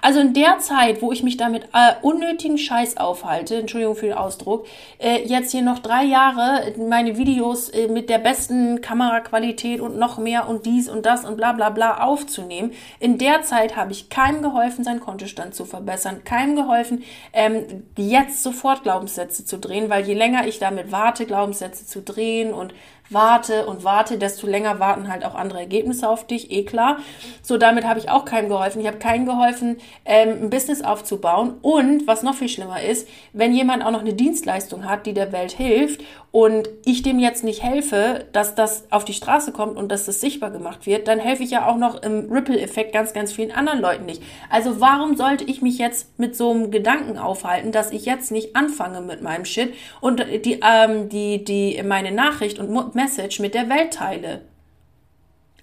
Also 0.02 0.20
in 0.20 0.34
der 0.34 0.58
Zeit, 0.58 1.02
wo 1.02 1.12
ich 1.12 1.22
mich 1.22 1.36
damit 1.36 1.64
äh, 1.72 1.94
unnötigen 2.02 2.58
Scheiß 2.58 2.96
aufhalte, 2.96 3.56
Entschuldigung 3.56 3.96
für 3.96 4.06
den 4.06 4.16
Ausdruck, 4.16 4.66
äh, 4.98 5.22
jetzt 5.24 5.52
hier 5.52 5.62
noch 5.62 5.78
drei 5.78 6.04
Jahre 6.04 6.72
meine 6.78 7.16
Videos 7.16 7.68
äh, 7.68 7.88
mit 7.88 8.08
der 8.08 8.18
besten 8.18 8.80
Kameraqualität 8.80 9.80
und 9.80 9.98
noch 9.98 10.18
mehr 10.18 10.48
und 10.48 10.66
dies 10.66 10.88
und 10.88 11.06
das 11.06 11.24
und 11.24 11.36
bla 11.36 11.52
bla 11.52 11.70
bla 11.70 12.02
aufzunehmen, 12.02 12.72
in 13.00 13.18
der 13.18 13.42
Zeit 13.42 13.76
habe 13.76 13.92
ich 13.92 14.08
keinem 14.08 14.42
geholfen, 14.42 14.84
seinen 14.84 15.00
Kontostand 15.00 15.54
zu 15.54 15.64
verbessern, 15.64 16.22
keinem 16.24 16.56
geholfen, 16.56 17.04
ähm, 17.32 17.84
jetzt 17.96 18.42
sofort 18.42 18.82
Glaubenssätze 18.82 19.44
zu 19.44 19.58
drehen, 19.58 19.90
weil 19.90 20.06
je 20.06 20.14
länger 20.14 20.46
ich 20.46 20.58
damit 20.58 20.92
warte, 20.92 21.26
Glaubenssätze 21.26 21.86
zu 21.86 22.02
drehen 22.02 22.52
und 22.52 22.72
warte 23.10 23.66
und 23.66 23.84
warte, 23.84 24.18
desto 24.18 24.46
länger 24.46 24.80
warten 24.80 25.08
halt 25.08 25.24
auch 25.24 25.34
andere 25.34 25.60
Ergebnisse 25.60 26.08
auf 26.08 26.26
dich, 26.26 26.50
eh 26.50 26.64
klar. 26.64 26.98
So, 27.42 27.56
damit 27.56 27.84
habe 27.84 27.98
ich 27.98 28.10
auch 28.10 28.24
keinem 28.24 28.48
geholfen. 28.48 28.80
Ich 28.80 28.86
habe 28.86 28.98
keinem 28.98 29.26
geholfen, 29.26 29.78
ähm, 30.04 30.42
ein 30.42 30.50
Business 30.50 30.82
aufzubauen. 30.82 31.54
Und 31.62 32.06
was 32.06 32.22
noch 32.22 32.34
viel 32.34 32.48
schlimmer 32.48 32.82
ist, 32.82 33.08
wenn 33.32 33.54
jemand 33.54 33.84
auch 33.84 33.90
noch 33.90 34.00
eine 34.00 34.14
Dienstleistung 34.14 34.88
hat, 34.88 35.06
die 35.06 35.14
der 35.14 35.32
Welt 35.32 35.52
hilft 35.52 36.02
und 36.30 36.68
ich 36.84 37.02
dem 37.02 37.18
jetzt 37.18 37.42
nicht 37.42 37.62
helfe, 37.62 38.26
dass 38.32 38.54
das 38.54 38.84
auf 38.90 39.04
die 39.04 39.14
Straße 39.14 39.50
kommt 39.52 39.76
und 39.76 39.90
dass 39.90 40.04
das 40.04 40.20
sichtbar 40.20 40.50
gemacht 40.50 40.84
wird, 40.84 41.08
dann 41.08 41.18
helfe 41.18 41.42
ich 41.42 41.50
ja 41.50 41.66
auch 41.66 41.76
noch 41.76 42.02
im 42.02 42.30
Ripple-Effekt 42.30 42.92
ganz, 42.92 43.14
ganz 43.14 43.32
vielen 43.32 43.50
anderen 43.50 43.80
Leuten 43.80 44.04
nicht. 44.04 44.22
Also 44.50 44.78
warum 44.78 45.16
sollte 45.16 45.44
ich 45.44 45.62
mich 45.62 45.78
jetzt 45.78 46.18
mit 46.18 46.36
so 46.36 46.50
einem 46.50 46.70
Gedanken 46.70 47.16
aufhalten, 47.16 47.72
dass 47.72 47.92
ich 47.92 48.04
jetzt 48.04 48.30
nicht 48.30 48.56
anfange 48.56 49.00
mit 49.00 49.22
meinem 49.22 49.46
Shit 49.46 49.72
und 50.02 50.22
die, 50.44 50.60
ähm, 50.62 51.08
die, 51.08 51.44
die, 51.44 51.82
meine 51.82 52.12
Nachricht 52.12 52.58
und 52.58 52.70
Message 52.98 53.38
mit 53.38 53.54
der 53.54 53.68
Welt 53.68 53.94
teile. 53.94 54.40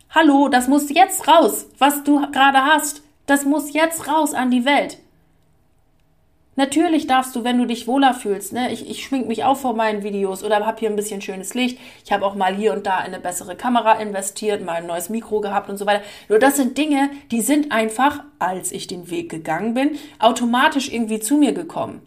Hallo, 0.10 0.48
das 0.48 0.70
muss 0.70 0.90
jetzt 0.90 1.28
raus, 1.28 1.68
was 1.80 2.06
du 2.06 2.32
gerade 2.32 2.60
hast. 2.60 3.04
Das 3.26 3.44
muss 3.44 3.74
jetzt 3.74 4.08
raus 4.08 4.34
an 4.34 4.52
die 4.52 4.64
Welt. 4.64 5.00
Natürlich 6.56 7.08
darfst 7.08 7.36
du, 7.36 7.44
wenn 7.44 7.58
du 7.58 7.66
dich 7.66 7.88
wohler 7.88 8.14
fühlst, 8.14 8.54
ne, 8.54 8.72
ich, 8.72 8.90
ich 8.90 9.04
schmink 9.04 9.28
mich 9.28 9.44
auch 9.44 9.58
vor 9.58 9.76
meinen 9.76 10.04
Videos 10.04 10.46
oder 10.46 10.66
habe 10.66 10.80
hier 10.80 10.90
ein 10.90 10.96
bisschen 10.96 11.20
schönes 11.20 11.54
Licht. 11.54 11.78
Ich 12.06 12.14
habe 12.14 12.26
auch 12.26 12.36
mal 12.36 12.56
hier 12.56 12.72
und 12.72 12.86
da 12.86 13.00
eine 13.00 13.20
bessere 13.20 13.58
Kamera 13.58 14.00
investiert, 14.00 14.64
mal 14.64 14.76
ein 14.76 14.88
neues 14.88 15.10
Mikro 15.10 15.42
gehabt 15.42 15.70
und 15.70 15.76
so 15.76 15.86
weiter. 15.86 16.06
Nur 16.30 16.40
das 16.40 16.56
sind 16.56 16.78
Dinge, 16.78 17.10
die 17.32 17.42
sind 17.42 17.74
einfach, 17.74 18.24
als 18.40 18.72
ich 18.72 18.88
den 18.88 19.10
Weg 19.10 19.30
gegangen 19.30 19.74
bin, 19.74 19.98
automatisch 20.20 20.90
irgendwie 20.90 21.20
zu 21.20 21.36
mir 21.36 21.52
gekommen. 21.52 22.02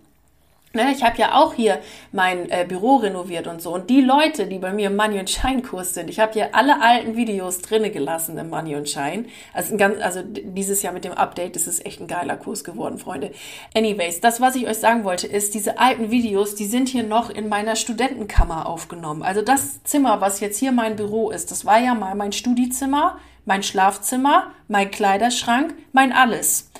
Ne, 0.75 0.93
ich 0.93 1.03
habe 1.03 1.17
ja 1.17 1.35
auch 1.35 1.55
hier 1.55 1.81
mein 2.13 2.51
äh, 2.51 2.67
Büro 2.69 2.97
renoviert 2.97 3.47
und 3.47 3.63
so. 3.63 3.73
Und 3.73 3.89
die 3.89 4.03
Leute, 4.03 4.47
die 4.47 4.59
bei 4.59 4.71
mir 4.71 4.89
im 4.89 4.97
Money 4.97 5.19
und 5.19 5.31
Shine 5.31 5.63
Kurs 5.63 5.95
sind, 5.95 6.11
ich 6.11 6.21
habe 6.21 6.33
hier 6.35 6.55
alle 6.55 6.83
alten 6.83 7.17
Videos 7.17 7.63
drinne 7.63 7.91
gelassen 7.91 8.37
im 8.37 8.51
Money 8.51 8.77
und 8.77 8.87
Shine. 8.89 9.25
Also, 9.55 9.79
ganz, 9.79 9.99
also 10.03 10.21
dieses 10.23 10.83
Jahr 10.83 10.93
mit 10.93 11.05
dem 11.05 11.13
Update, 11.13 11.57
ist 11.57 11.87
echt 11.87 12.01
ein 12.01 12.07
geiler 12.07 12.37
Kurs 12.37 12.65
geworden, 12.65 12.99
Freunde. 12.99 13.33
Anyways, 13.75 14.21
das, 14.21 14.41
was 14.41 14.57
ich 14.57 14.67
euch 14.67 14.79
sagen 14.79 15.05
wollte, 15.05 15.27
ist, 15.27 15.55
diese 15.55 15.79
alten 15.79 16.11
Videos, 16.11 16.55
die 16.55 16.67
sind 16.67 16.89
hier 16.89 17.03
noch 17.03 17.31
in 17.31 17.49
meiner 17.49 17.75
Studentenkammer 17.75 18.67
aufgenommen. 18.67 19.23
Also 19.23 19.41
das 19.43 19.83
Zimmer, 19.85 20.21
was 20.21 20.41
jetzt 20.41 20.59
hier 20.59 20.73
mein 20.73 20.97
Büro 20.97 21.31
ist, 21.31 21.51
das 21.51 21.65
war 21.65 21.79
ja 21.79 21.95
mal 21.95 22.15
mein 22.15 22.33
Studiezimmer, 22.33 23.19
mein 23.47 23.63
Schlafzimmer, 23.63 24.53
mein 24.69 24.91
Kleiderschrank, 24.91 25.75
mein 25.93 26.13
alles. 26.13 26.71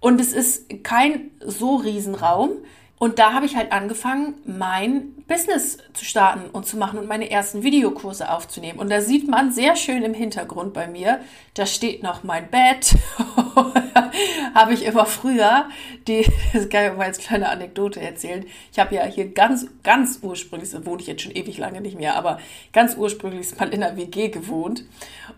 Und 0.00 0.20
es 0.20 0.32
ist 0.32 0.82
kein 0.84 1.30
so 1.40 1.76
Riesenraum 1.76 2.50
Und 2.98 3.18
da 3.18 3.34
habe 3.34 3.44
ich 3.44 3.56
halt 3.56 3.72
angefangen, 3.72 4.36
mein 4.46 5.12
Business 5.28 5.76
zu 5.92 6.04
starten 6.04 6.48
und 6.50 6.66
zu 6.66 6.78
machen 6.78 6.98
und 6.98 7.06
meine 7.06 7.30
ersten 7.30 7.62
Videokurse 7.62 8.30
aufzunehmen. 8.30 8.78
Und 8.78 8.90
da 8.90 9.02
sieht 9.02 9.28
man 9.28 9.52
sehr 9.52 9.76
schön 9.76 10.02
im 10.02 10.14
Hintergrund 10.14 10.72
bei 10.72 10.86
mir, 10.86 11.20
da 11.54 11.66
steht 11.66 12.02
noch 12.02 12.24
mein 12.24 12.50
Bett. 12.50 12.94
habe 14.54 14.72
ich 14.72 14.84
immer 14.84 15.04
früher, 15.04 15.68
die, 16.08 16.26
das 16.54 16.68
kann 16.70 16.86
ich 16.86 16.96
mal 16.96 17.06
als 17.06 17.18
kleine 17.18 17.50
Anekdote 17.50 18.00
erzählen. 18.00 18.46
Ich 18.72 18.78
habe 18.78 18.94
ja 18.94 19.04
hier 19.04 19.30
ganz, 19.30 19.66
ganz 19.82 20.20
ursprünglich, 20.22 20.70
da 20.70 20.86
wohne 20.86 21.02
ich 21.02 21.08
jetzt 21.08 21.22
schon 21.22 21.32
ewig 21.32 21.58
lange 21.58 21.82
nicht 21.82 21.98
mehr, 21.98 22.16
aber 22.16 22.38
ganz 22.72 22.96
ursprünglich 22.96 23.58
mal 23.58 23.68
in 23.68 23.80
der 23.80 23.96
WG 23.96 24.28
gewohnt. 24.28 24.84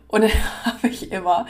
Und 0.07 0.23
dann 0.23 0.31
habe 0.65 0.89
ich 0.89 1.11
immer 1.11 1.47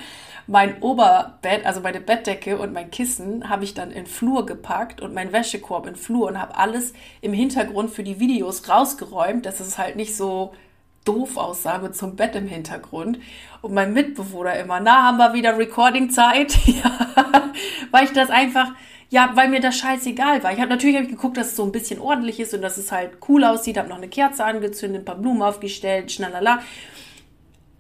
mein 0.49 0.81
Oberbett, 0.81 1.67
also 1.67 1.83
meine 1.83 2.01
Bettdecke 2.01 2.59
und 2.59 2.73
mein 2.73 2.91
Kissen 2.91 3.51
habe 3.51 3.65
ich 3.65 3.75
dann 3.75 3.91
in 3.91 4.07
Flur 4.07 4.47
gepackt 4.47 5.03
und 5.03 5.13
mein 5.13 5.31
Wäschekorb 5.31 5.87
in 5.87 5.95
Flur 5.99 6.29
und 6.29 6.41
habe 6.41 6.57
alles 6.57 6.95
im 7.21 7.33
Hintergrund 7.33 7.91
für 7.91 8.03
die 8.03 8.21
Videos 8.21 8.69
rausgeräumt, 8.69 9.45
dass 9.45 9.61
es 9.61 9.79
halt 9.79 9.97
nicht 9.97 10.17
so 10.17 10.53
doof 11.05 11.37
aussah 11.37 11.79
mit 11.79 12.01
einem 12.03 12.17
Bett 12.17 12.37
im 12.37 12.47
Hintergrund. 12.47 13.19
Und 13.63 13.75
mein 13.75 13.93
Mitbewohner 13.93 14.59
immer, 14.59 14.79
na, 14.81 15.05
haben 15.05 15.19
wir 15.19 15.33
wieder 15.33 15.59
Recording-Zeit? 15.59 16.55
ja, 16.67 17.51
weil 17.91 18.05
ich 18.05 18.13
das 18.13 18.31
einfach, 18.31 18.73
ja, 19.09 19.31
weil 19.35 19.49
mir 19.49 19.61
das 19.61 19.77
scheißegal 19.79 20.43
war. 20.43 20.53
Ich 20.53 20.61
habe 20.61 20.71
natürlich 20.71 20.97
hab 20.97 21.05
ich 21.05 21.11
geguckt, 21.11 21.37
dass 21.39 21.49
es 21.49 21.57
so 21.57 21.65
ein 21.65 21.73
bisschen 21.73 21.99
ordentlich 21.99 22.41
ist 22.41 22.53
und 22.53 22.63
dass 22.63 22.77
es 22.77 22.93
halt 22.93 23.13
cool 23.29 23.45
aussieht, 23.45 23.79
habe 23.79 23.89
noch 23.89 23.97
eine 23.97 24.09
Kerze 24.09 24.45
angezündet, 24.45 25.03
ein 25.03 25.05
paar 25.07 25.17
Blumen 25.17 25.43
aufgestellt, 25.43 26.13
schnalala. 26.13 26.61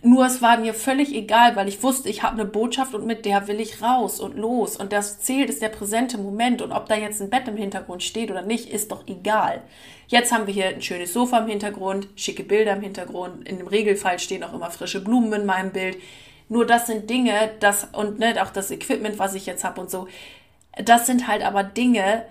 Nur 0.00 0.26
es 0.26 0.40
war 0.40 0.58
mir 0.58 0.74
völlig 0.74 1.12
egal, 1.12 1.56
weil 1.56 1.66
ich 1.66 1.82
wusste, 1.82 2.08
ich 2.08 2.22
habe 2.22 2.34
eine 2.34 2.44
Botschaft 2.44 2.94
und 2.94 3.04
mit 3.04 3.24
der 3.24 3.48
will 3.48 3.58
ich 3.58 3.82
raus 3.82 4.20
und 4.20 4.36
los. 4.36 4.76
Und 4.76 4.92
das 4.92 5.18
zählt 5.20 5.50
ist 5.50 5.60
der 5.60 5.70
präsente 5.70 6.18
Moment. 6.18 6.62
Und 6.62 6.70
ob 6.70 6.88
da 6.88 6.94
jetzt 6.94 7.20
ein 7.20 7.30
Bett 7.30 7.48
im 7.48 7.56
Hintergrund 7.56 8.04
steht 8.04 8.30
oder 8.30 8.42
nicht, 8.42 8.70
ist 8.70 8.92
doch 8.92 9.08
egal. 9.08 9.62
Jetzt 10.06 10.30
haben 10.30 10.46
wir 10.46 10.54
hier 10.54 10.68
ein 10.68 10.82
schönes 10.82 11.12
Sofa 11.12 11.38
im 11.38 11.48
Hintergrund, 11.48 12.08
schicke 12.14 12.44
Bilder 12.44 12.74
im 12.74 12.82
Hintergrund. 12.82 13.48
In 13.48 13.58
dem 13.58 13.66
Regelfall 13.66 14.20
stehen 14.20 14.44
auch 14.44 14.54
immer 14.54 14.70
frische 14.70 15.02
Blumen 15.02 15.32
in 15.32 15.46
meinem 15.46 15.72
Bild. 15.72 15.98
Nur 16.48 16.64
das 16.64 16.86
sind 16.86 17.10
Dinge, 17.10 17.50
das 17.58 17.88
und 17.92 18.20
ne, 18.20 18.40
auch 18.40 18.50
das 18.50 18.70
Equipment, 18.70 19.18
was 19.18 19.34
ich 19.34 19.46
jetzt 19.46 19.64
habe 19.64 19.80
und 19.80 19.90
so. 19.90 20.06
Das 20.82 21.06
sind 21.06 21.26
halt 21.26 21.42
aber 21.42 21.64
Dinge, 21.64 22.24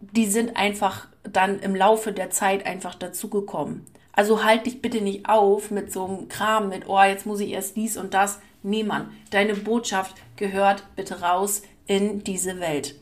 die 0.00 0.26
sind 0.26 0.56
einfach 0.56 1.06
dann 1.22 1.60
im 1.60 1.76
Laufe 1.76 2.12
der 2.12 2.30
Zeit 2.30 2.66
einfach 2.66 2.96
dazugekommen. 2.96 3.86
Also 4.16 4.44
halt 4.44 4.66
dich 4.66 4.80
bitte 4.80 5.00
nicht 5.00 5.28
auf 5.28 5.70
mit 5.70 5.92
so 5.92 6.06
einem 6.06 6.28
Kram, 6.28 6.68
mit, 6.68 6.88
oh, 6.88 7.02
jetzt 7.02 7.26
muss 7.26 7.40
ich 7.40 7.50
erst 7.50 7.76
dies 7.76 7.96
und 7.96 8.14
das. 8.14 8.40
Niemand. 8.62 9.10
Deine 9.30 9.54
Botschaft 9.54 10.16
gehört 10.36 10.84
bitte 10.96 11.20
raus 11.20 11.62
in 11.86 12.24
diese 12.24 12.60
Welt. 12.60 12.94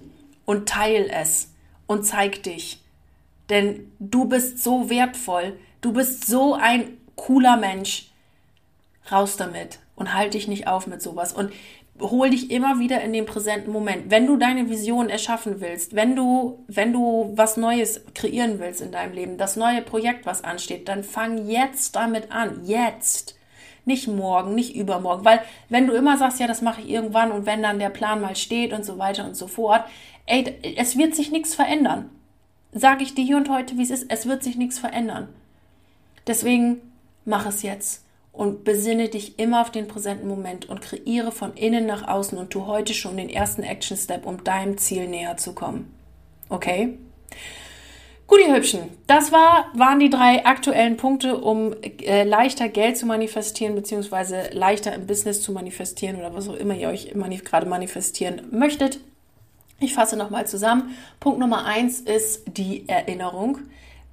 Und 0.45 0.69
teil 0.69 1.09
es 1.13 1.53
und 1.87 2.05
zeig 2.05 2.43
dich. 2.43 2.81
Denn 3.49 3.93
du 4.01 4.25
bist 4.25 4.63
so 4.63 4.91
wertvoll. 4.91 5.59
Du 5.81 5.93
bist 5.93 6.27
so 6.27 6.55
ein 6.55 6.97
cooler 7.15 7.57
Mensch. 7.57 8.11
Raus 9.11 9.37
damit 9.37 9.81
und 9.97 10.15
halt 10.15 10.35
dich 10.35 10.49
nicht 10.49 10.67
auf 10.67 10.87
mit 10.87 11.03
sowas. 11.03 11.33
Und 11.33 11.53
hol 12.03 12.31
dich 12.31 12.51
immer 12.51 12.79
wieder 12.79 13.01
in 13.01 13.13
den 13.13 13.27
präsenten 13.27 13.73
Moment. 13.73 14.11
Wenn 14.11 14.27
du 14.27 14.37
deine 14.37 14.69
Vision 14.69 15.09
erschaffen 15.09 15.61
willst, 15.61 15.95
wenn 15.95 16.17
du, 16.17 16.65
wenn 16.69 16.93
du 16.93 17.33
was 17.35 17.57
Neues 17.57 18.03
kreieren 18.15 18.59
willst 18.59 18.81
in 18.81 18.93
deinem 18.93 19.15
Leben, 19.15 19.39
das 19.39 19.57
neue 19.57 19.83
Projekt, 19.83 20.27
was 20.27 20.45
ansteht, 20.45 20.89
dann 20.89 21.05
fang 21.05 21.47
jetzt 21.49 21.97
damit 21.97 22.33
an. 22.33 22.65
Jetzt. 22.65 23.39
Nicht 23.85 24.07
morgen, 24.07 24.55
nicht 24.55 24.77
übermorgen. 24.77 25.25
Weil 25.25 25.43
wenn 25.69 25.87
du 25.87 25.95
immer 25.95 26.17
sagst, 26.19 26.39
ja, 26.39 26.47
das 26.47 26.63
mache 26.63 26.83
ich 26.83 26.89
irgendwann 26.89 27.33
und 27.33 27.47
wenn 27.47 27.63
dann 27.63 27.79
der 27.79 27.91
Plan 27.91 28.21
mal 28.21 28.37
steht 28.37 28.73
und 28.73 28.85
so 28.85 28.99
weiter 28.99 29.25
und 29.25 29.37
so 29.37 29.47
fort, 29.47 29.85
ey, 30.27 30.57
es 30.77 30.97
wird 30.97 31.15
sich 31.15 31.33
nichts 31.33 31.55
verändern. 31.55 32.11
Sage 32.73 33.03
ich 33.03 33.15
dir 33.15 33.25
hier 33.25 33.37
und 33.37 33.49
heute, 33.49 33.77
wie 33.77 33.83
es 33.83 33.91
ist, 33.91 34.07
es 34.09 34.27
wird 34.27 34.43
sich 34.43 34.57
nichts 34.57 34.79
verändern. 34.79 35.29
Deswegen 36.27 36.81
mach 37.25 37.47
es 37.47 37.63
jetzt 37.63 38.02
und 38.33 38.65
besinne 38.65 39.09
dich 39.09 39.39
immer 39.39 39.61
auf 39.61 39.71
den 39.71 39.89
präsenten 39.89 40.27
Moment 40.27 40.69
und 40.69 40.81
kreiere 40.81 41.33
von 41.33 41.55
innen 41.55 41.87
nach 41.87 42.09
außen 42.09 42.39
und 42.39 42.51
tu 42.51 42.67
heute 42.67 42.95
schon 42.95 43.19
den 43.19 43.29
ersten 43.29 43.63
Action 43.63 43.97
Step, 43.97 44.27
um 44.27 44.43
deinem 44.43 44.79
Ziel 44.79 45.07
näher 45.07 45.37
zu 45.37 45.55
kommen. 45.55 45.95
Okay? 46.49 46.99
Gut, 48.27 48.41
ihr 48.41 48.55
Hübschen, 48.55 48.89
das 49.07 49.31
war, 49.31 49.67
waren 49.75 49.99
die 49.99 50.09
drei 50.09 50.47
aktuellen 50.47 50.97
Punkte, 50.97 51.37
um 51.37 51.75
äh, 51.83 52.25
leichter 52.25 52.69
Geld 52.71 52.97
zu 52.97 53.05
manifestieren, 53.05 53.75
beziehungsweise 53.75 54.49
leichter 54.53 54.95
im 54.95 55.07
Business 55.07 55.43
zu 55.43 55.53
manifestieren 55.53 56.17
oder 56.17 56.35
was 56.35 56.49
auch 56.49 56.55
immer 56.55 56.75
ihr 56.75 56.89
euch 56.89 57.15
manif 57.15 57.45
gerade 57.45 57.67
manifestieren 57.67 58.41
möchtet. 58.51 59.01
Ich 59.81 59.93
fasse 59.93 60.17
nochmal 60.17 60.47
zusammen. 60.47 60.97
Punkt 61.21 61.41
Nummer 61.41 61.67
eins 61.67 62.01
ist 62.01 62.45
die 62.57 62.89
Erinnerung. 62.89 63.59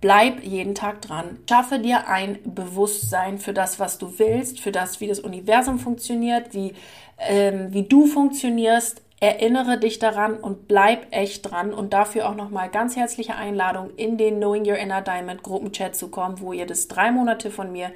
Bleib 0.02 0.44
jeden 0.44 0.76
Tag 0.76 1.02
dran. 1.02 1.40
Schaffe 1.50 1.80
dir 1.80 2.08
ein 2.08 2.40
Bewusstsein 2.46 3.38
für 3.38 3.54
das, 3.54 3.80
was 3.80 3.98
du 3.98 4.18
willst, 4.18 4.62
für 4.62 4.72
das, 4.72 5.02
wie 5.02 5.08
das 5.08 5.20
Universum 5.20 5.78
funktioniert, 5.78 6.54
wie, 6.54 6.74
ähm, 7.18 7.74
wie 7.74 7.84
du 7.84 8.06
funktionierst. 8.06 9.02
Erinnere 9.20 9.78
dich 9.78 10.00
daran 10.00 10.36
und 10.38 10.70
bleib 10.70 11.08
echt 11.12 11.52
dran. 11.52 11.74
Und 11.74 11.92
dafür 11.92 12.30
auch 12.30 12.36
nochmal 12.36 12.70
ganz 12.70 12.96
herzliche 12.96 13.36
Einladung, 13.36 13.90
in 13.98 14.18
den 14.18 14.38
Knowing 14.38 14.66
Your 14.66 14.78
Inner 14.78 15.02
Diamond 15.02 15.44
Gruppenchat 15.44 15.98
zu 15.98 16.08
kommen, 16.08 16.40
wo 16.40 16.54
ihr 16.54 16.66
das 16.66 16.88
drei 16.88 17.12
Monate 17.12 17.52
von 17.52 17.74
mir 17.74 17.92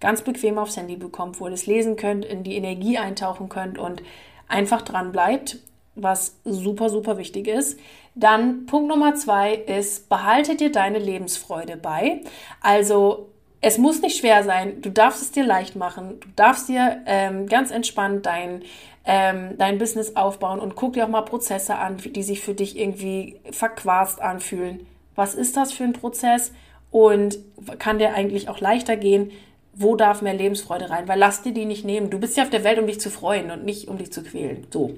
ganz 0.00 0.22
bequem 0.22 0.58
aufs 0.58 0.76
Handy 0.76 0.96
bekommt, 0.96 1.38
wo 1.38 1.46
ihr 1.46 1.52
das 1.52 1.66
lesen 1.66 1.94
könnt, 1.94 2.24
in 2.24 2.42
die 2.42 2.56
Energie 2.56 2.98
eintauchen 2.98 3.48
könnt 3.48 3.78
und 3.78 4.02
einfach 4.48 4.82
dran 4.82 5.12
bleibt 5.12 5.58
was 5.94 6.36
super, 6.44 6.90
super 6.90 7.18
wichtig 7.18 7.48
ist. 7.48 7.78
Dann 8.14 8.66
Punkt 8.66 8.88
Nummer 8.88 9.14
zwei 9.14 9.54
ist, 9.54 10.08
behalte 10.08 10.56
dir 10.56 10.70
deine 10.70 10.98
Lebensfreude 10.98 11.76
bei. 11.76 12.20
Also 12.60 13.28
es 13.60 13.78
muss 13.78 14.02
nicht 14.02 14.18
schwer 14.18 14.44
sein, 14.44 14.82
du 14.82 14.90
darfst 14.90 15.22
es 15.22 15.32
dir 15.32 15.44
leicht 15.44 15.74
machen, 15.74 16.20
du 16.20 16.28
darfst 16.36 16.68
dir 16.68 17.02
ähm, 17.06 17.46
ganz 17.46 17.70
entspannt 17.70 18.26
dein, 18.26 18.62
ähm, 19.06 19.54
dein 19.56 19.78
Business 19.78 20.16
aufbauen 20.16 20.60
und 20.60 20.76
guck 20.76 20.92
dir 20.92 21.04
auch 21.04 21.08
mal 21.08 21.22
Prozesse 21.22 21.76
an, 21.76 21.96
die 21.96 22.22
sich 22.22 22.42
für 22.42 22.52
dich 22.52 22.78
irgendwie 22.78 23.40
verquast 23.50 24.20
anfühlen. 24.20 24.86
Was 25.14 25.34
ist 25.34 25.56
das 25.56 25.72
für 25.72 25.84
ein 25.84 25.94
Prozess 25.94 26.52
und 26.90 27.38
kann 27.78 27.98
der 27.98 28.14
eigentlich 28.14 28.48
auch 28.48 28.60
leichter 28.60 28.96
gehen? 28.96 29.30
Wo 29.72 29.96
darf 29.96 30.20
mehr 30.22 30.34
Lebensfreude 30.34 30.90
rein? 30.90 31.08
Weil 31.08 31.18
lass 31.18 31.42
dir 31.42 31.52
die 31.52 31.64
nicht 31.64 31.84
nehmen. 31.84 32.10
Du 32.10 32.20
bist 32.20 32.36
ja 32.36 32.44
auf 32.44 32.50
der 32.50 32.64
Welt, 32.64 32.78
um 32.78 32.86
dich 32.86 33.00
zu 33.00 33.10
freuen 33.10 33.50
und 33.50 33.64
nicht 33.64 33.88
um 33.88 33.96
dich 33.96 34.12
zu 34.12 34.22
quälen. 34.22 34.66
So. 34.70 34.94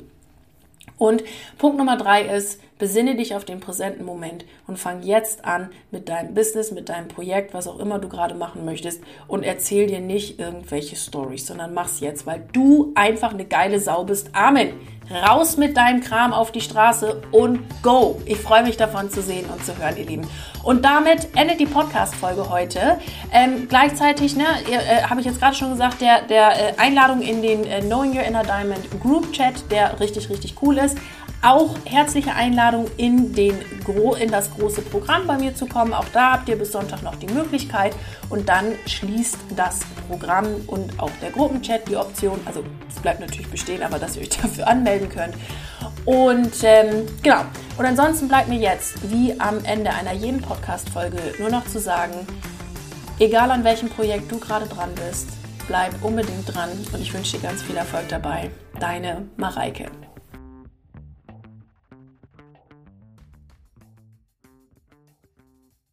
Und 0.99 1.23
Punkt 1.59 1.79
Nummer 1.79 1.97
drei 1.97 2.23
ist, 2.23 2.61
besinne 2.79 3.17
dich 3.17 3.35
auf 3.35 3.45
den 3.45 3.61
präsenten 3.61 4.05
Moment 4.05 4.45
und 4.67 4.79
fang 4.79 5.03
jetzt 5.03 5.45
an 5.45 5.71
mit 5.91 6.09
deinem 6.09 6.35
Business, 6.35 6.73
mit 6.73 6.89
deinem 6.89 7.09
Projekt, 7.09 7.55
was 7.55 7.69
auch 7.69 7.79
immer 7.79 7.99
du 7.99 8.09
gerade 8.09 8.35
machen 8.35 8.65
möchtest 8.65 9.03
und 9.29 9.43
erzähl 9.43 9.87
dir 9.87 10.01
nicht 10.01 10.39
irgendwelche 10.39 10.97
Stories, 10.97 11.47
sondern 11.47 11.75
mach's 11.75 12.01
jetzt, 12.01 12.27
weil 12.27 12.45
du 12.53 12.93
einfach 12.95 13.33
eine 13.33 13.45
geile 13.45 13.81
Sau 13.81 14.05
bist. 14.05 14.31
Amen. 14.35 14.75
Raus 15.09 15.57
mit 15.57 15.77
deinem 15.77 16.01
Kram 16.01 16.33
auf 16.33 16.51
die 16.51 16.61
Straße 16.61 17.23
und 17.31 17.61
go. 17.83 18.21
Ich 18.25 18.39
freue 18.39 18.65
mich 18.65 18.77
davon 18.77 19.09
zu 19.09 19.23
sehen 19.23 19.47
und 19.49 19.65
zu 19.65 19.79
hören, 19.79 19.97
ihr 19.97 20.05
Lieben. 20.05 20.29
Und 20.65 20.85
damit 20.85 21.29
endet 21.37 21.61
die 21.61 21.67
Podcast-Folge 21.67 22.51
heute. 22.51 22.99
Ähm, 23.33 23.69
gleichzeitig, 23.69 24.35
ne, 24.35 24.45
äh, 24.69 25.03
habe 25.05 25.21
ich 25.21 25.27
jetzt 25.27 25.39
gerade 25.39 25.55
schon 25.55 25.71
gesagt, 25.71 26.01
der, 26.01 26.23
der 26.23 26.49
äh, 26.51 26.73
Einladung 26.79 27.23
in 27.23 27.41
den 27.41 27.65
äh, 27.65 27.83
Knowing 27.83 28.17
Your 28.17 28.25
Inner 28.25 28.43
Diamond 28.43 29.01
Group 29.01 29.31
Chat, 29.33 29.71
der 29.71 30.01
richtig, 30.01 30.29
richtig 30.29 30.57
cool 30.61 30.77
ist. 30.79 30.99
Auch 31.43 31.77
herzliche 31.85 32.35
Einladung 32.35 32.87
in, 32.97 33.33
den, 33.33 33.55
in 34.19 34.31
das 34.31 34.51
große 34.51 34.83
Programm 34.83 35.27
bei 35.27 35.39
mir 35.39 35.55
zu 35.55 35.67
kommen. 35.67 35.93
Auch 35.93 36.09
da 36.13 36.33
habt 36.33 36.49
ihr 36.49 36.57
bis 36.57 36.73
Sonntag 36.73 37.03
noch 37.03 37.15
die 37.17 37.29
Möglichkeit. 37.29 37.95
Und 38.29 38.49
dann 38.49 38.73
schließt 38.87 39.39
das 39.55 39.81
Programm 40.09 40.47
und 40.67 40.99
auch 40.99 41.11
der 41.23 41.31
Gruppenchat 41.31 41.89
die 41.89 41.97
Option. 41.97 42.41
Also 42.47 42.65
es 42.89 42.97
bleibt 43.01 43.21
natürlich 43.21 43.49
bestehen, 43.49 43.83
aber 43.83 43.99
dass 43.99 44.17
ihr 44.17 44.23
euch 44.23 44.29
dafür 44.43 44.67
anmelden 44.67 45.09
könnt. 45.09 45.35
Und 46.05 46.63
ähm, 46.63 47.07
genau. 47.23 47.43
Und 47.77 47.85
ansonsten 47.85 48.29
bleibt 48.29 48.49
mir 48.49 48.59
jetzt, 48.59 49.11
wie 49.11 49.39
am 49.39 49.65
Ende 49.65 49.91
einer 49.91 50.13
jeden 50.13 50.41
Podcast-Folge, 50.41 51.19
nur 51.39 51.51
noch 51.51 51.67
zu 51.67 51.79
sagen, 51.79 52.27
egal 53.19 53.51
an 53.51 53.65
welchem 53.65 53.89
Projekt 53.89 54.31
du 54.31 54.39
gerade 54.39 54.67
dran 54.67 54.91
bist, 54.95 55.29
bleib 55.67 56.03
unbedingt 56.03 56.55
dran 56.55 56.71
und 56.93 57.01
ich 57.01 57.13
wünsche 57.13 57.37
dir 57.37 57.43
ganz 57.43 57.63
viel 57.63 57.77
Erfolg 57.77 58.09
dabei. 58.09 58.51
Deine 58.79 59.29
Mareike. 59.37 59.87